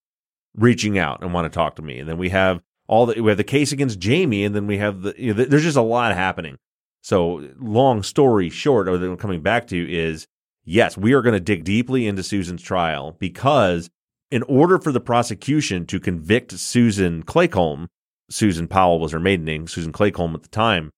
[0.54, 1.98] reaching out and want to talk to me.
[1.98, 4.78] And then we have all the we have the case against Jamie, and then we
[4.78, 6.58] have the you know, there's just a lot happening.
[7.02, 10.26] So, long story short, or coming back to is
[10.64, 13.90] yes, we are going to dig deeply into Susan's trial because,
[14.30, 17.88] in order for the prosecution to convict Susan Claycomb,
[18.30, 20.90] Susan Powell was her maiden name, Susan Claycomb at the time,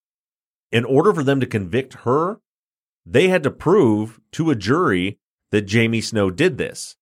[0.77, 2.39] in order for them to convict her,
[3.07, 5.19] they had to prove to a jury
[5.51, 6.97] that Jamie Snow did this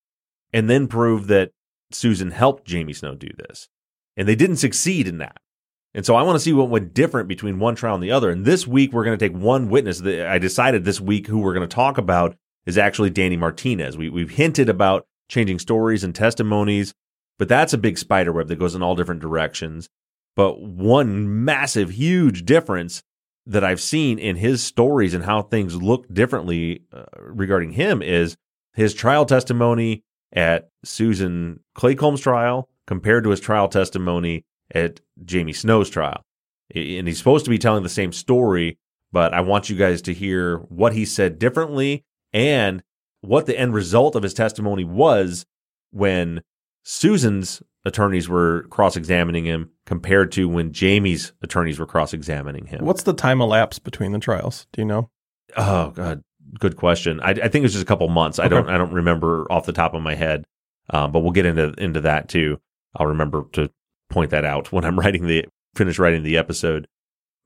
[0.52, 1.50] and then prove that
[1.90, 3.68] Susan helped Jamie Snow do this.
[4.16, 5.38] And they didn't succeed in that.
[5.92, 8.30] And so I want to see what went different between one trial and the other.
[8.30, 10.00] And this week we're going to take one witness.
[10.00, 13.98] I decided this week who we're going to talk about is actually Danny Martinez.
[13.98, 16.94] We, we've hinted about changing stories and testimonies,
[17.40, 19.88] but that's a big spider web that goes in all different directions.
[20.36, 23.02] But one massive, huge difference
[23.46, 28.36] that I've seen in his stories and how things look differently uh, regarding him is
[28.74, 30.02] his trial testimony
[30.32, 36.24] at Susan Claycomb's trial compared to his trial testimony at Jamie Snow's trial.
[36.74, 38.78] And he's supposed to be telling the same story,
[39.12, 42.82] but I want you guys to hear what he said differently and
[43.20, 45.46] what the end result of his testimony was
[45.90, 46.42] when
[46.82, 52.84] Susan's attorneys were cross examining him compared to when Jamie's attorneys were cross examining him.
[52.84, 54.66] What's the time elapsed between the trials?
[54.72, 55.10] Do you know?
[55.56, 56.22] Oh God,
[56.58, 57.20] good question.
[57.20, 58.38] I, I think it was just a couple months.
[58.38, 60.44] I don't I don't remember off the top of my head,
[60.90, 62.58] um, but we'll get into into that too.
[62.96, 63.70] I'll remember to
[64.10, 66.88] point that out when I'm writing the finish writing the episode.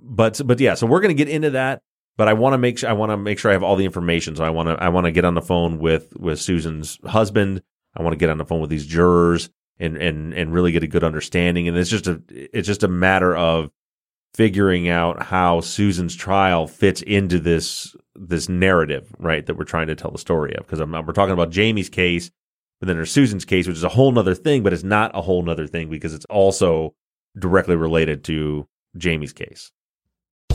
[0.01, 1.83] But but yeah, so we're gonna get into that.
[2.17, 3.85] But I want to make sure I want to make sure I have all the
[3.85, 4.35] information.
[4.35, 7.63] So I want to I want to get on the phone with with Susan's husband.
[7.97, 10.83] I want to get on the phone with these jurors and and and really get
[10.83, 11.69] a good understanding.
[11.69, 13.71] And it's just a it's just a matter of
[14.35, 19.45] figuring out how Susan's trial fits into this this narrative, right?
[19.47, 20.67] That we're trying to tell the story of.
[20.67, 22.31] Because we're talking about Jamie's case,
[22.81, 25.23] but then there's Susan's case, which is a whole nother thing, but it's not a
[25.23, 26.95] whole nother thing because it's also
[27.39, 29.73] directly related to Jamie's case.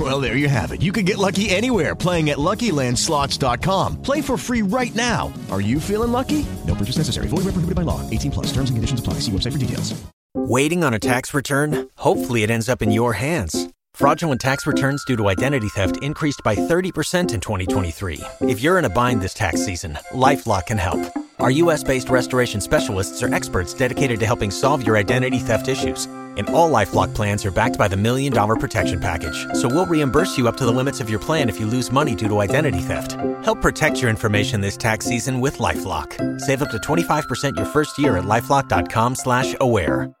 [0.00, 0.80] Well, there you have it.
[0.80, 4.00] You can get lucky anywhere playing at LuckyLandSlots.com.
[4.00, 5.30] Play for free right now.
[5.50, 6.46] Are you feeling lucky?
[6.66, 7.26] No purchase necessary.
[7.26, 8.00] Void where prohibited by law.
[8.08, 8.46] 18 plus.
[8.46, 9.14] Terms and conditions apply.
[9.14, 10.02] See website for details.
[10.34, 11.90] Waiting on a tax return?
[11.96, 13.68] Hopefully, it ends up in your hands.
[13.92, 18.20] Fraudulent tax returns due to identity theft increased by 30% in 2023.
[18.40, 21.00] If you're in a bind this tax season, LifeLock can help.
[21.38, 26.08] Our U.S.-based restoration specialists are experts dedicated to helping solve your identity theft issues.
[26.36, 29.46] And all LifeLock plans are backed by the Million Dollar Protection Package.
[29.54, 32.14] So we'll reimburse you up to the limits of your plan if you lose money
[32.14, 33.12] due to identity theft.
[33.44, 36.40] Help protect your information this tax season with LifeLock.
[36.40, 40.12] Save up to 25% your first year at LifeLock.com slash aware.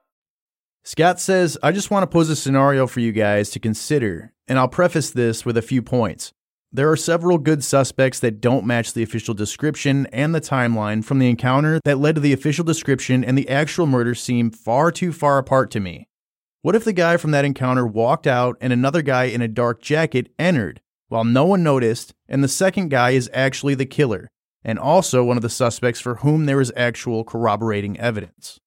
[0.84, 4.58] Scott says, I just want to pose a scenario for you guys to consider, and
[4.58, 6.32] I'll preface this with a few points.
[6.74, 11.18] There are several good suspects that don't match the official description and the timeline from
[11.18, 15.12] the encounter that led to the official description and the actual murder seem far too
[15.12, 16.08] far apart to me.
[16.62, 19.82] What if the guy from that encounter walked out and another guy in a dark
[19.82, 24.30] jacket entered while no one noticed, and the second guy is actually the killer,
[24.64, 28.58] and also one of the suspects for whom there is actual corroborating evidence?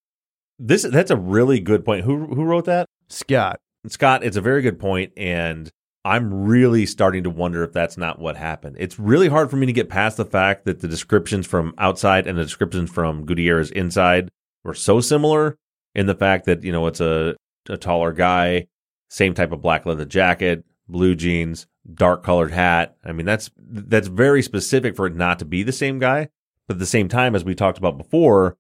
[0.60, 2.06] This that's a really good point.
[2.06, 2.86] Who who wrote that?
[3.10, 3.60] Scott.
[3.88, 5.72] Scott, it's a very good point, and
[6.06, 8.76] I'm really starting to wonder if that's not what happened.
[8.80, 12.28] It's really hard for me to get past the fact that the descriptions from outside
[12.28, 14.30] and the descriptions from Gutierrez inside
[14.64, 15.58] were so similar
[15.96, 17.36] in the fact that, you know, it's a,
[17.68, 18.68] a taller guy,
[19.10, 22.96] same type of black leather jacket, blue jeans, dark colored hat.
[23.04, 26.30] I mean, that's that's very specific for it not to be the same guy.
[26.68, 28.58] But at the same time, as we talked about before,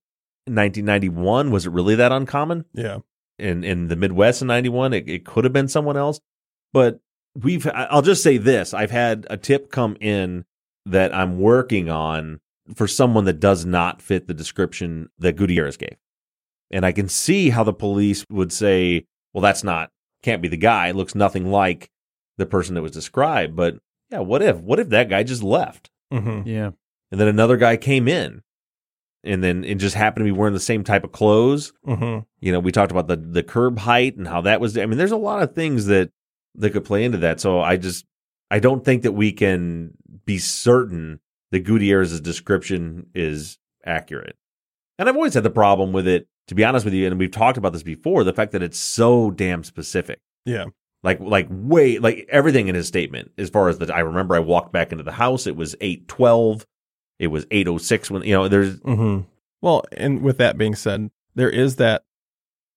[0.47, 2.65] in 1991, was it really that uncommon?
[2.73, 2.99] Yeah.
[3.37, 6.19] In in the Midwest in 91, it, it could have been someone else.
[6.73, 6.99] But
[7.35, 10.45] we've I'll just say this, I've had a tip come in
[10.85, 12.39] that I'm working on
[12.75, 15.97] for someone that does not fit the description that Gutierrez gave.
[16.71, 19.91] And I can see how the police would say, well, that's not,
[20.23, 20.87] can't be the guy.
[20.87, 21.91] It looks nothing like
[22.37, 23.55] the person that was described.
[23.55, 23.77] But
[24.09, 25.91] yeah, what if, what if that guy just left?
[26.11, 26.47] Mm-hmm.
[26.47, 26.71] Yeah.
[27.11, 28.41] And then another guy came in
[29.23, 31.71] and then it just happened to be wearing the same type of clothes.
[31.85, 32.21] Mm-hmm.
[32.39, 34.97] You know, we talked about the, the curb height and how that was, I mean,
[34.97, 36.09] there's a lot of things that,
[36.57, 37.39] that could play into that.
[37.39, 38.05] So I just,
[38.51, 41.19] I don't think that we can be certain
[41.51, 44.35] that Gutierrez's description is accurate.
[44.97, 47.31] And I've always had the problem with it, to be honest with you, and we've
[47.31, 50.19] talked about this before, the fact that it's so damn specific.
[50.45, 50.65] Yeah.
[51.03, 54.39] Like like way like everything in his statement, as far as that I remember I
[54.39, 56.65] walked back into the house, it was eight twelve,
[57.19, 59.21] it was eight oh six when you know, there's Mm-hmm.
[59.61, 62.03] Well, and with that being said, there is that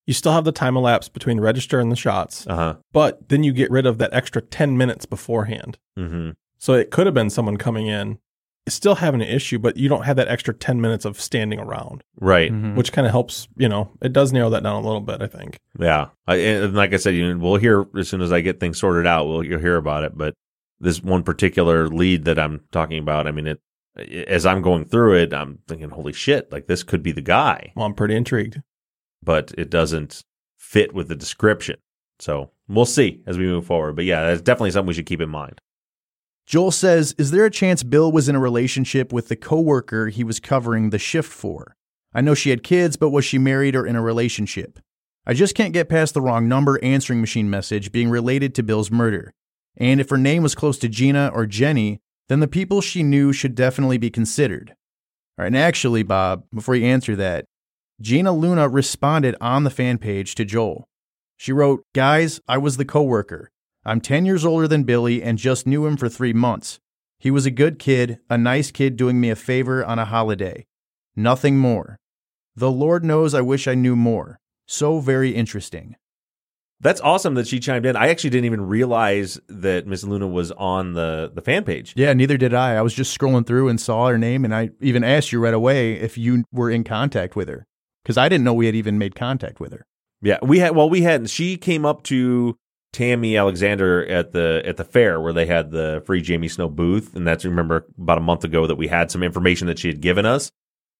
[0.09, 2.77] you still have the time elapsed between register and the shots, uh-huh.
[2.93, 5.77] but then you get rid of that extra 10 minutes beforehand.
[5.99, 6.31] Mm-hmm.
[6.57, 8.19] So it could have been someone coming in,
[8.69, 12.03] still having an issue, but you don't have that extra 10 minutes of standing around,
[12.19, 12.51] Right.
[12.51, 12.75] Mhm.
[12.75, 15.27] which kind of helps, you know, it does narrow that down a little bit, I
[15.27, 15.59] think.
[15.79, 18.61] Yeah, I, and like I said, you know, we'll hear as soon as I get
[18.61, 19.27] things sorted out.
[19.27, 20.17] We'll you'll hear about it.
[20.17, 20.33] But
[20.81, 23.61] this one particular lead that I'm talking about, I mean, it
[24.27, 27.73] as I'm going through it, I'm thinking, holy shit, like this could be the guy,
[27.77, 28.63] Well, I'm pretty intrigued.
[29.23, 30.23] But it doesn't
[30.57, 31.77] fit with the description.
[32.19, 33.97] So we'll see as we move forward.
[33.97, 35.61] But yeah, that's definitely something we should keep in mind.
[36.47, 40.25] Joel says, Is there a chance Bill was in a relationship with the coworker he
[40.25, 41.77] was covering the shift for?
[42.15, 44.79] I know she had kids, but was she married or in a relationship?
[45.27, 48.91] I just can't get past the wrong number answering machine message being related to Bill's
[48.91, 49.35] murder.
[49.77, 53.33] And if her name was close to Gina or Jenny, then the people she knew
[53.35, 54.71] should definitely be considered.
[54.71, 57.45] All right, and actually, Bob, before you answer that,
[58.01, 60.87] Gina Luna responded on the fan page to Joel.
[61.37, 63.51] She wrote, Guys, I was the coworker.
[63.85, 66.79] I'm 10 years older than Billy and just knew him for three months.
[67.19, 70.65] He was a good kid, a nice kid doing me a favor on a holiday.
[71.17, 71.97] Nothing more.
[72.55, 74.39] The Lord knows I wish I knew more.
[74.69, 75.97] So very interesting.
[76.81, 77.97] That's awesome that she chimed in.
[77.97, 81.95] I actually didn't even realize that Miss Luna was on the the fan page.
[81.97, 82.77] Yeah, neither did I.
[82.77, 85.55] I was just scrolling through and saw her name, and I even asked you right
[85.55, 87.67] away if you were in contact with her
[88.09, 89.85] because I didn't know we had even made contact with her.
[90.23, 90.75] Yeah, we had.
[90.75, 91.27] Well, we hadn't.
[91.27, 92.57] She came up to
[92.95, 97.15] Tammy Alexander at the at the fair where they had the free Jamie Snow booth,
[97.15, 100.01] and that's remember about a month ago that we had some information that she had
[100.01, 100.51] given us.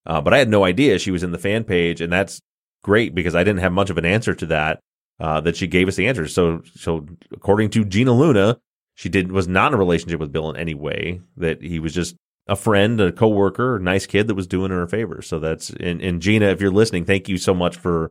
[0.05, 2.43] Uh, but I had no idea she was in the fan page, and that's
[2.85, 4.81] great because I didn't have much of an answer to that.
[5.19, 6.29] Uh, that she gave us the answer.
[6.29, 8.61] So, so according to Gina Luna,
[8.95, 11.23] she did was not in a relationship with Bill in any way.
[11.39, 12.15] That he was just
[12.49, 15.23] a friend, a coworker, a nice kid that was doing her a favor.
[15.23, 18.11] So that's and, and Gina, if you're listening, thank you so much for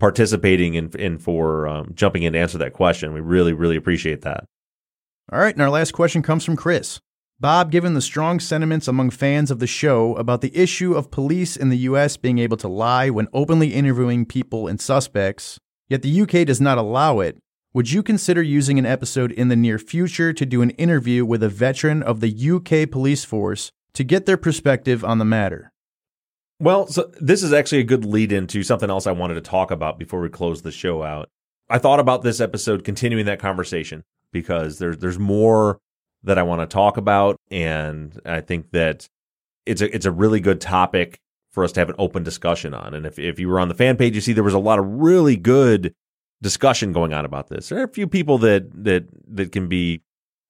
[0.00, 3.12] participating and and for um, jumping in to answer that question.
[3.12, 4.44] We really, really appreciate that.
[5.32, 7.00] All right, and our last question comes from Chris.
[7.40, 11.56] Bob, given the strong sentiments among fans of the show about the issue of police
[11.56, 12.16] in the U.S.
[12.16, 15.58] being able to lie when openly interviewing people and suspects,
[15.88, 17.36] yet the UK does not allow it,
[17.74, 21.42] would you consider using an episode in the near future to do an interview with
[21.42, 25.72] a veteran of the UK police force to get their perspective on the matter?
[26.60, 29.72] Well, so this is actually a good lead into something else I wanted to talk
[29.72, 31.28] about before we close the show out.
[31.68, 35.80] I thought about this episode continuing that conversation because there's there's more
[36.22, 39.08] that I want to talk about, and I think that
[39.66, 41.18] it's a it's a really good topic
[41.50, 42.94] for us to have an open discussion on.
[42.94, 44.78] And if if you were on the fan page, you see there was a lot
[44.78, 45.92] of really good
[46.44, 47.70] discussion going on about this.
[47.70, 50.02] There are a few people that that that can be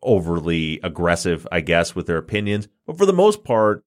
[0.03, 3.84] overly aggressive, I guess, with their opinions, but for the most part,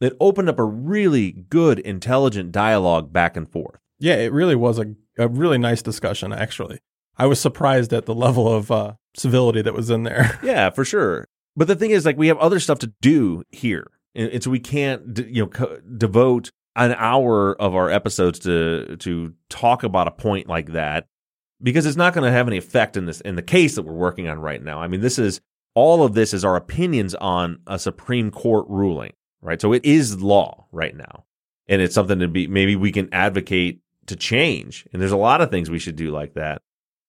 [0.00, 3.78] it opened up a really good, intelligent dialogue back and forth.
[4.00, 6.80] Yeah, it really was a, a really nice discussion, actually.
[7.16, 10.40] I was surprised at the level of uh, civility that was in there.
[10.42, 11.28] yeah, for sure.
[11.54, 14.50] But the thing is, like, we have other stuff to do here, and, and so
[14.50, 19.82] we can't, d- you know, co- devote an hour of our episodes to to talk
[19.82, 21.06] about a point like that
[21.62, 23.92] because it's not going to have any effect in this in the case that we're
[23.92, 24.80] working on right now.
[24.80, 25.40] I mean, this is
[25.74, 29.60] all of this is our opinions on a Supreme Court ruling, right?
[29.60, 31.24] So it is law right now,
[31.68, 34.86] and it's something to be maybe we can advocate to change.
[34.92, 36.62] And there's a lot of things we should do like that,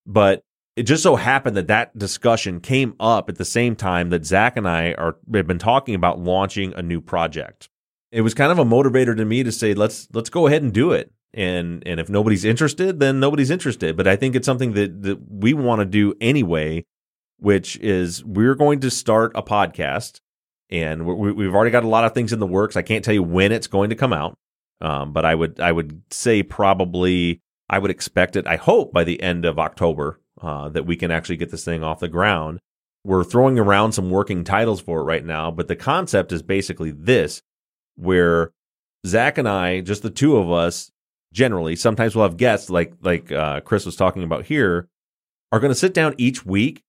[0.05, 0.43] but
[0.75, 4.53] it just so happened that that discussion came up at the same time that Zaq
[4.55, 7.69] and I are have been talking about launching a new project.
[8.11, 10.73] It was kind of a motivator to me to say let's let's go ahead and
[10.73, 11.11] do it.
[11.33, 13.97] And and if nobody's interested, then nobody's interested.
[13.97, 16.85] But I think it's something that that we want to do anyway,
[17.39, 20.19] which is we're going to start a podcast,
[20.69, 22.75] and we, we've already got a lot of things in the works.
[22.75, 24.37] I can't tell you when it's going to come out,
[24.81, 28.45] um, but I would I would say probably I would expect it.
[28.45, 31.83] I hope by the end of October uh, that we can actually get this thing
[31.83, 32.59] off the ground.
[33.03, 36.91] We're throwing around some working titles for it right now, but the concept is basically
[36.91, 37.41] this
[37.95, 38.51] where
[39.05, 40.91] Zaq and I, just the two of us,
[41.33, 44.87] generally, sometimes we'll have guests like like uh, Chris was talking about here,
[45.51, 46.81] are going to sit down each week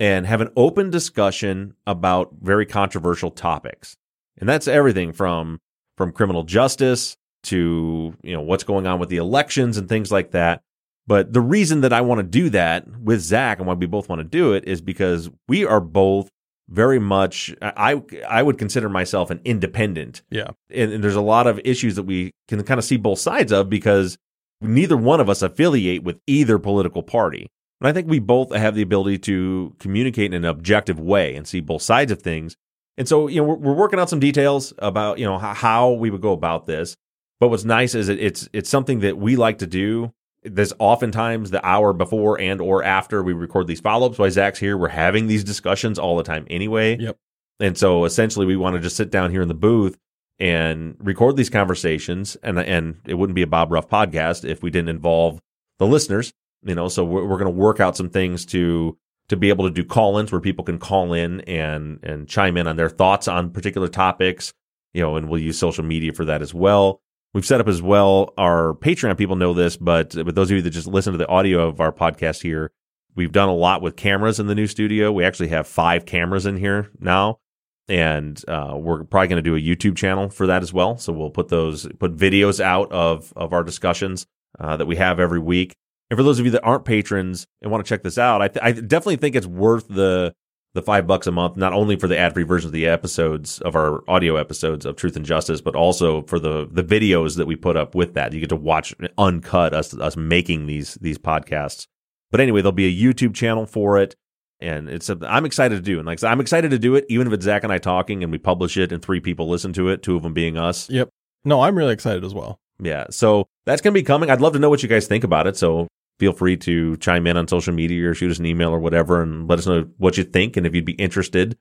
[0.00, 3.96] and have an open discussion about very controversial topics,
[4.38, 5.60] and that's everything from
[5.98, 10.30] from criminal justice to you know what's going on with the elections and things like
[10.30, 10.62] that.
[11.06, 14.08] But the reason that I want to do that with Zaq and why we both
[14.08, 16.30] want to do it is because we are both
[16.68, 20.22] very much I I would consider myself an independent.
[20.30, 20.50] Yeah.
[20.70, 23.52] And, and, there's a lot of issues that we can kind of see both sides
[23.52, 24.18] of because
[24.60, 27.48] neither one of us affiliate with either political party.
[27.80, 31.46] And I think we both have the ability to communicate in an objective way and
[31.46, 32.56] see both sides of things.
[32.96, 36.10] And so, you know, we're, we're working out some details about, you know, how we
[36.10, 36.96] would go about this.
[37.40, 40.12] But what's nice is that it's it's something that we like to do
[40.50, 44.76] there's oftentimes the hour before and or after we record these follow-ups while Zaq's here,
[44.76, 46.98] we're having these discussions all the time anyway.
[46.98, 47.16] Yep.
[47.60, 49.98] And so essentially we want to just sit down here in the booth
[50.38, 54.70] and record these conversations and and it wouldn't be a Bob Ruff podcast if we
[54.70, 55.40] didn't involve
[55.78, 56.32] the listeners,
[56.62, 58.96] you know, so we're, we're going to work out some things to
[59.28, 62.66] to be able to do call-ins where people can call in and and chime in
[62.66, 64.52] on their thoughts on particular topics,
[64.94, 67.00] you know, and we'll use social media for that as well.
[67.34, 70.62] We've set up as well our Patreon people know this, but with those of you
[70.62, 72.72] that just listen to the audio of our podcast here,
[73.14, 75.12] we've done a lot with cameras in the new studio.
[75.12, 77.38] We actually have five cameras in here now,
[77.86, 80.96] and uh, we're probably going to do a YouTube channel for that as well.
[80.96, 84.26] So we'll put those put videos out of of our discussions
[84.58, 85.76] uh, that we have every week.
[86.10, 88.48] And for those of you that aren't patrons and want to check this out, I,
[88.48, 90.34] th- I definitely think it's worth the
[90.78, 93.60] the five bucks a month, not only for the ad free versions of the episodes
[93.62, 97.46] of our audio episodes of Truth and Justice, but also for the the videos that
[97.46, 98.32] we put up with that.
[98.32, 101.88] You get to watch uncut us us making these these podcasts.
[102.30, 104.14] But anyway, there'll be a YouTube channel for it,
[104.60, 105.98] and it's a, I'm excited to do.
[105.98, 108.30] And like I'm excited to do it, even if it's Zaq and I talking, and
[108.30, 110.88] we publish it, and three people listen to it, two of them being us.
[110.88, 111.08] Yep.
[111.44, 112.60] No, I'm really excited as well.
[112.80, 113.06] Yeah.
[113.10, 114.30] So that's gonna be coming.
[114.30, 115.56] I'd love to know what you guys think about it.
[115.56, 118.78] So feel free to chime in on social media or shoot us an email or
[118.78, 121.56] whatever and let us know what you think and if you'd be interested.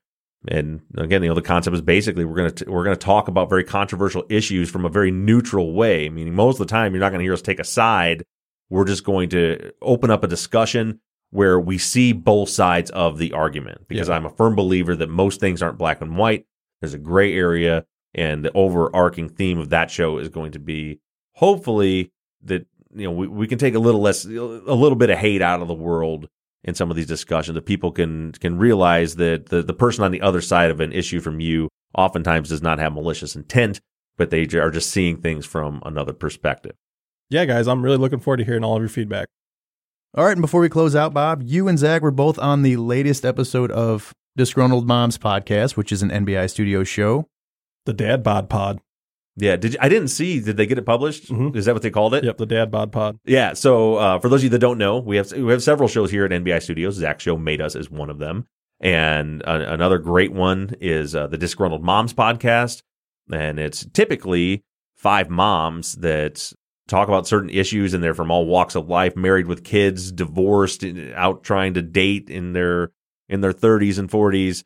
[0.47, 3.27] And again, you know, the concept is basically we're going to we're going to talk
[3.27, 6.09] about very controversial issues from a very neutral way.
[6.09, 8.23] Meaning, most of the time, you're not going to hear us take a side.
[8.69, 10.99] We're just going to open up a discussion
[11.31, 13.87] where we see both sides of the argument.
[13.87, 14.15] Because yeah.
[14.15, 16.45] I'm a firm believer that most things aren't black and white.
[16.81, 20.99] There's a gray area, and the overarching theme of that show is going to be
[21.33, 22.11] hopefully
[22.43, 22.67] that
[22.97, 25.61] you know we, we can take a little less a little bit of hate out
[25.61, 26.27] of the world
[26.63, 30.11] in some of these discussions that people can can realize that the, the person on
[30.11, 33.79] the other side of an issue from you oftentimes does not have malicious intent
[34.17, 36.75] but they are just seeing things from another perspective
[37.29, 39.27] yeah guys i'm really looking forward to hearing all of your feedback
[40.15, 42.77] All right, and before we close out, Bob, you and Zaq were both on the
[42.77, 47.27] latest episode of Disgruntled Moms podcast, which is an NBI studio show.
[47.85, 48.79] The Dad Bod Pod.
[49.39, 50.39] Yeah, did you, I didn't see?
[50.39, 51.29] Did they get it published?
[51.29, 52.23] Is that what they called it?
[52.23, 53.19] Yep, the Dad Bod Pod.
[53.23, 53.53] Yeah.
[53.53, 56.09] So uh, for those of you that don't know, we have we have several shows
[56.09, 56.99] here at NBI Studios.
[56.99, 58.47] Zaq's show made us is one of them,
[58.79, 62.81] and uh, another great one is uh, the Disgruntled Moms podcast,
[63.31, 64.63] and it's typically
[64.95, 66.51] five moms that
[66.87, 70.83] talk about certain issues, and they're from all walks of life, married with kids, divorced,
[71.13, 72.91] out trying to date in their
[73.29, 74.63] in their 30s and 40s.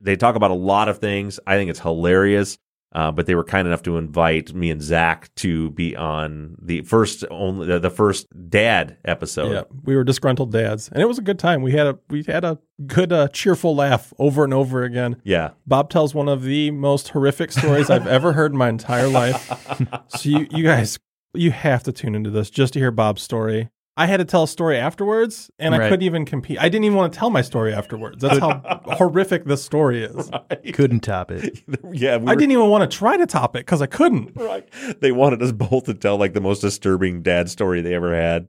[0.00, 1.40] They talk about a lot of things.
[1.46, 2.56] I think it's hilarious.
[2.96, 6.80] Uh, but they were kind enough to invite me and Zaq to be on the
[6.80, 9.52] first only the, the first dad episode.
[9.52, 11.60] Yeah, we were disgruntled dads, and it was a good time.
[11.60, 15.20] We had a we had a good uh, cheerful laugh over and over again.
[15.24, 19.08] Yeah, Bob tells one of the most horrific stories I've ever heard in my entire
[19.08, 19.52] life.
[20.08, 20.98] So you you guys
[21.34, 23.68] you have to tune into this just to hear Bob's story.
[23.98, 25.88] I had to tell a story afterwards, and I Right.
[25.88, 26.58] couldn't even compete.
[26.60, 28.20] I didn't even want to tell my story afterwards.
[28.20, 30.30] That's how horrific this story is.
[30.74, 31.60] Couldn't top it.
[31.92, 32.18] yeah.
[32.18, 34.32] We I were- didn't even want to try to top it because I couldn't.
[34.36, 34.68] Right.
[35.00, 38.48] They wanted us both to tell like the most disturbing dad story they ever had.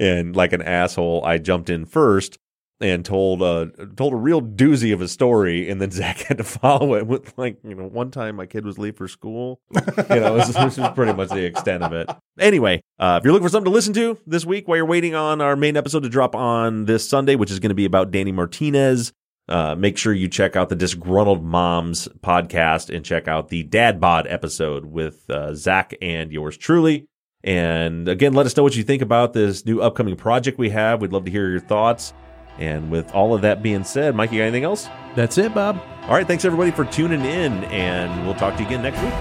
[0.00, 2.38] And like an asshole, I jumped in first
[2.80, 3.66] and told uh
[3.96, 7.36] told a real doozy of a story and then Zaq had to follow it with
[7.36, 9.60] like, you know, one time my kid was late for school.
[9.74, 10.48] You know, this,
[10.78, 12.08] is pretty much the extent of it.
[12.38, 15.14] Anyway, uh, if you're looking for something to listen to this week while you're waiting
[15.14, 18.10] on our main episode to drop on this Sunday, which is going to be about
[18.10, 19.12] Danny Martinez,
[19.48, 23.98] uh, make sure you check out the Disgruntled Moms podcast and check out the Dad
[23.98, 27.08] Bod episode with uh, Zaq and yours truly.
[27.42, 31.00] And again, let us know what you think about this new upcoming project we have.
[31.00, 32.12] We'd love to hear your thoughts.
[32.58, 34.88] And with all of that being said, Mike, you got anything else?
[35.14, 35.80] That's it, Bob.
[36.02, 39.12] All right, thanks everybody for tuning in, and we'll talk to you again next week.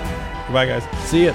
[0.47, 0.83] Goodbye, guys.
[1.09, 1.33] See ya.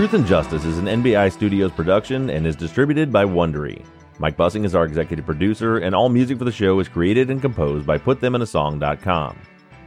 [0.00, 3.84] Truth and Justice is an NBI Studios production and is distributed by Wondery.
[4.20, 7.40] Mike Bussing is our executive producer, and all music for the show is created and
[7.40, 9.38] composed by PutThemInASong.com.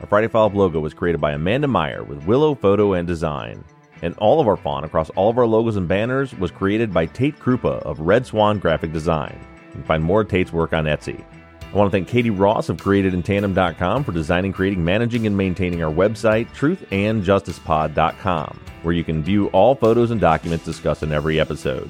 [0.01, 3.63] Our Friday Follow Up logo was created by Amanda Meyer with Willow Photo and Design.
[4.01, 7.05] And all of our font across all of our logos and banners was created by
[7.05, 9.39] Tate Krupa of Red Swan Graphic Design.
[9.67, 11.23] You can find more of Tate's work on Etsy.
[11.61, 15.93] I want to thank Katie Ross of CreatedInTandem.com for designing, creating, managing, and maintaining our
[15.93, 21.87] website, truthandjusticepod.com, where you can view all photos and documents discussed in every episode.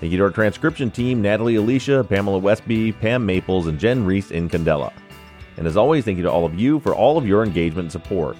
[0.00, 4.30] Thank you to our transcription team, Natalie Alicia, Pamela Westby, Pam Maples, and Jen Reese
[4.30, 4.92] in Candela.
[5.56, 7.92] And as always, thank you to all of you for all of your engagement and
[7.92, 8.36] support.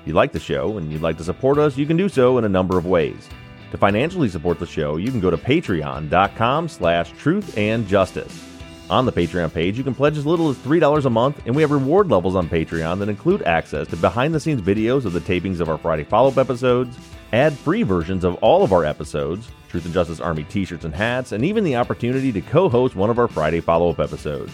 [0.00, 2.38] If you like the show and you'd like to support us, you can do so
[2.38, 3.28] in a number of ways.
[3.72, 8.44] To financially support the show, you can go to patreon.com slash truth and justice.
[8.90, 11.60] On the Patreon page, you can pledge as little as $3 a month, and we
[11.60, 15.20] have reward levels on Patreon that include access to behind the scenes videos of the
[15.20, 16.96] tapings of our Friday follow up episodes,
[17.32, 20.94] ad free versions of all of our episodes, Truth and Justice Army t shirts and
[20.94, 24.52] hats, and even the opportunity to co host one of our Friday follow up episodes.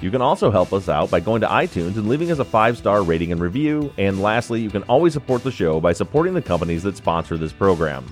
[0.00, 2.78] You can also help us out by going to iTunes and leaving us a five
[2.78, 3.92] star rating and review.
[3.98, 7.52] And lastly, you can always support the show by supporting the companies that sponsor this
[7.52, 8.06] program.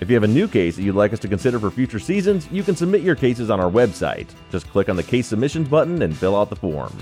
[0.00, 2.48] If you have a new case that you'd like us to consider for future seasons,
[2.50, 4.28] you can submit your cases on our website.
[4.50, 6.96] Just click on the case submissions button and fill out the form.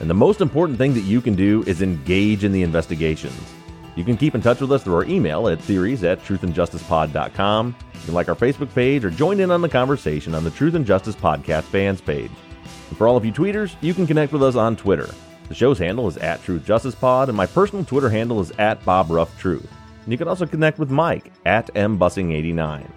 [0.00, 3.40] And the most important thing that you can do is engage in the investigations.
[3.96, 7.76] You can keep in touch with us through our email at theories at truthandjusticepod.com.
[7.94, 10.74] You can like our Facebook page or join in on the conversation on the Truth
[10.74, 12.30] and Justice Podcast fans page.
[12.88, 15.08] And for all of you tweeters, you can connect with us on Twitter.
[15.48, 18.84] The show's handle is at Truth Justice Pod, and my personal Twitter handle is at
[18.84, 19.70] Bob Ruff Truth.
[20.02, 22.90] And you can also connect with Mike at mbussing89.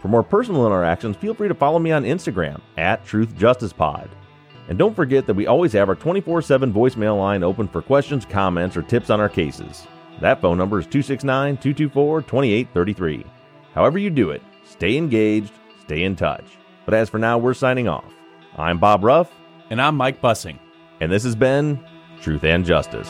[0.00, 4.10] For more personal interactions, feel free to follow me on Instagram at Truth Justice Pod.
[4.68, 8.24] And don't forget that we always have our 24 7 voicemail line open for questions,
[8.24, 9.86] comments, or tips on our cases.
[10.20, 13.24] That phone number is 269 224 2833.
[13.74, 15.52] However, you do it, stay engaged,
[15.82, 16.44] stay in touch.
[16.84, 18.12] But as for now, we're signing off.
[18.56, 19.32] I'm Bob Ruff.
[19.70, 20.58] And I'm Mike Bussing.
[21.00, 21.82] And this has been
[22.20, 23.08] Truth and Justice.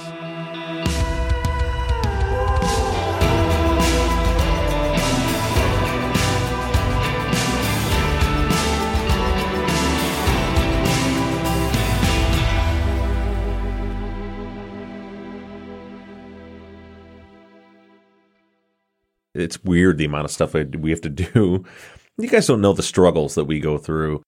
[19.34, 21.64] It's weird the amount of stuff we have to do.
[22.16, 24.22] You guys don't know the struggles that we go through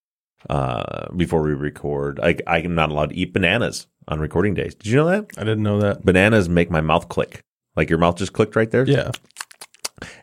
[0.50, 2.18] uh, before we record.
[2.20, 4.74] I, I'm not allowed to eat bananas on recording days.
[4.74, 5.26] Did you know that?
[5.36, 6.04] I didn't know that.
[6.04, 7.42] Bananas make my mouth click.
[7.76, 8.84] Like your mouth just clicked right there?
[8.84, 9.12] Yeah.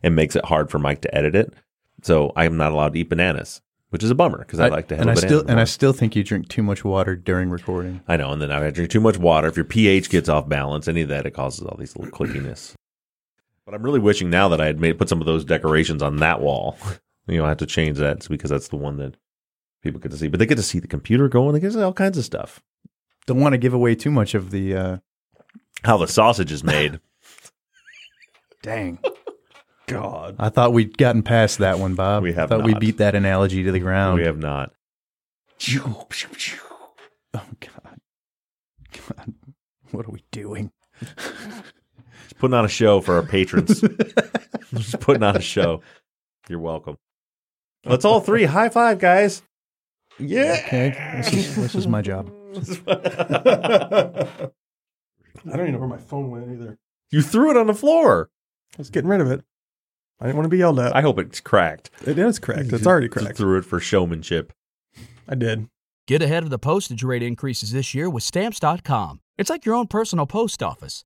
[0.01, 1.53] It makes it hard for Mike to edit it.
[2.01, 3.61] So I am not allowed to eat bananas.
[3.93, 5.93] which is a bummer because I, like to have and I still and I still
[5.93, 8.01] think you drink too much water during recording.
[8.07, 9.47] I know, and then I drink too much water.
[9.47, 12.73] If your pH gets off balance, any of that, it causes all these little clickiness.
[13.65, 16.17] But I'm really wishing now that I had made put some of those decorations on
[16.17, 16.77] that wall.
[17.27, 19.15] you know, I have to change that because that's the one that
[19.81, 20.27] people get to see.
[20.27, 21.53] But they get to see the computer going.
[21.53, 22.61] They get to see all kinds of stuff.
[23.25, 24.75] Don't want to give away too much of the.
[24.75, 24.97] Uh,
[25.83, 26.99] How the sausage is made.
[28.61, 28.99] dang.
[29.87, 30.35] God.
[30.39, 32.23] I thought we'd gotten past that one, Bob.
[32.23, 34.17] We have I thought we beat that analogy to the ground.
[34.17, 34.73] we have not.
[37.33, 37.99] Oh God.
[38.91, 39.33] God.
[39.91, 40.71] What are we doing?
[42.43, 43.79] Just putting on a show for our patrons.
[44.73, 45.81] Just putting on a show.
[46.49, 46.97] You're welcome.
[47.85, 49.43] Let's all three high five, guys.
[50.19, 50.61] Yeah.
[50.65, 50.93] Okay.
[51.17, 52.29] This is, this is my job.
[52.87, 54.27] I
[55.45, 56.77] don't even know where my phone went either.
[57.11, 58.29] You threw it on the floor.
[58.75, 59.43] I was getting rid of it.
[60.19, 60.95] I didn't want to be yelled at.
[60.95, 61.91] I hope it's cracked.
[62.05, 62.73] it is cracked.
[62.73, 63.37] It's already Just cracked.
[63.37, 64.51] threw it for showmanship.
[65.29, 65.67] I did.
[66.07, 69.21] Get ahead of the postage rate increases this year with Stamps.com.
[69.37, 71.05] It's like your own personal post office.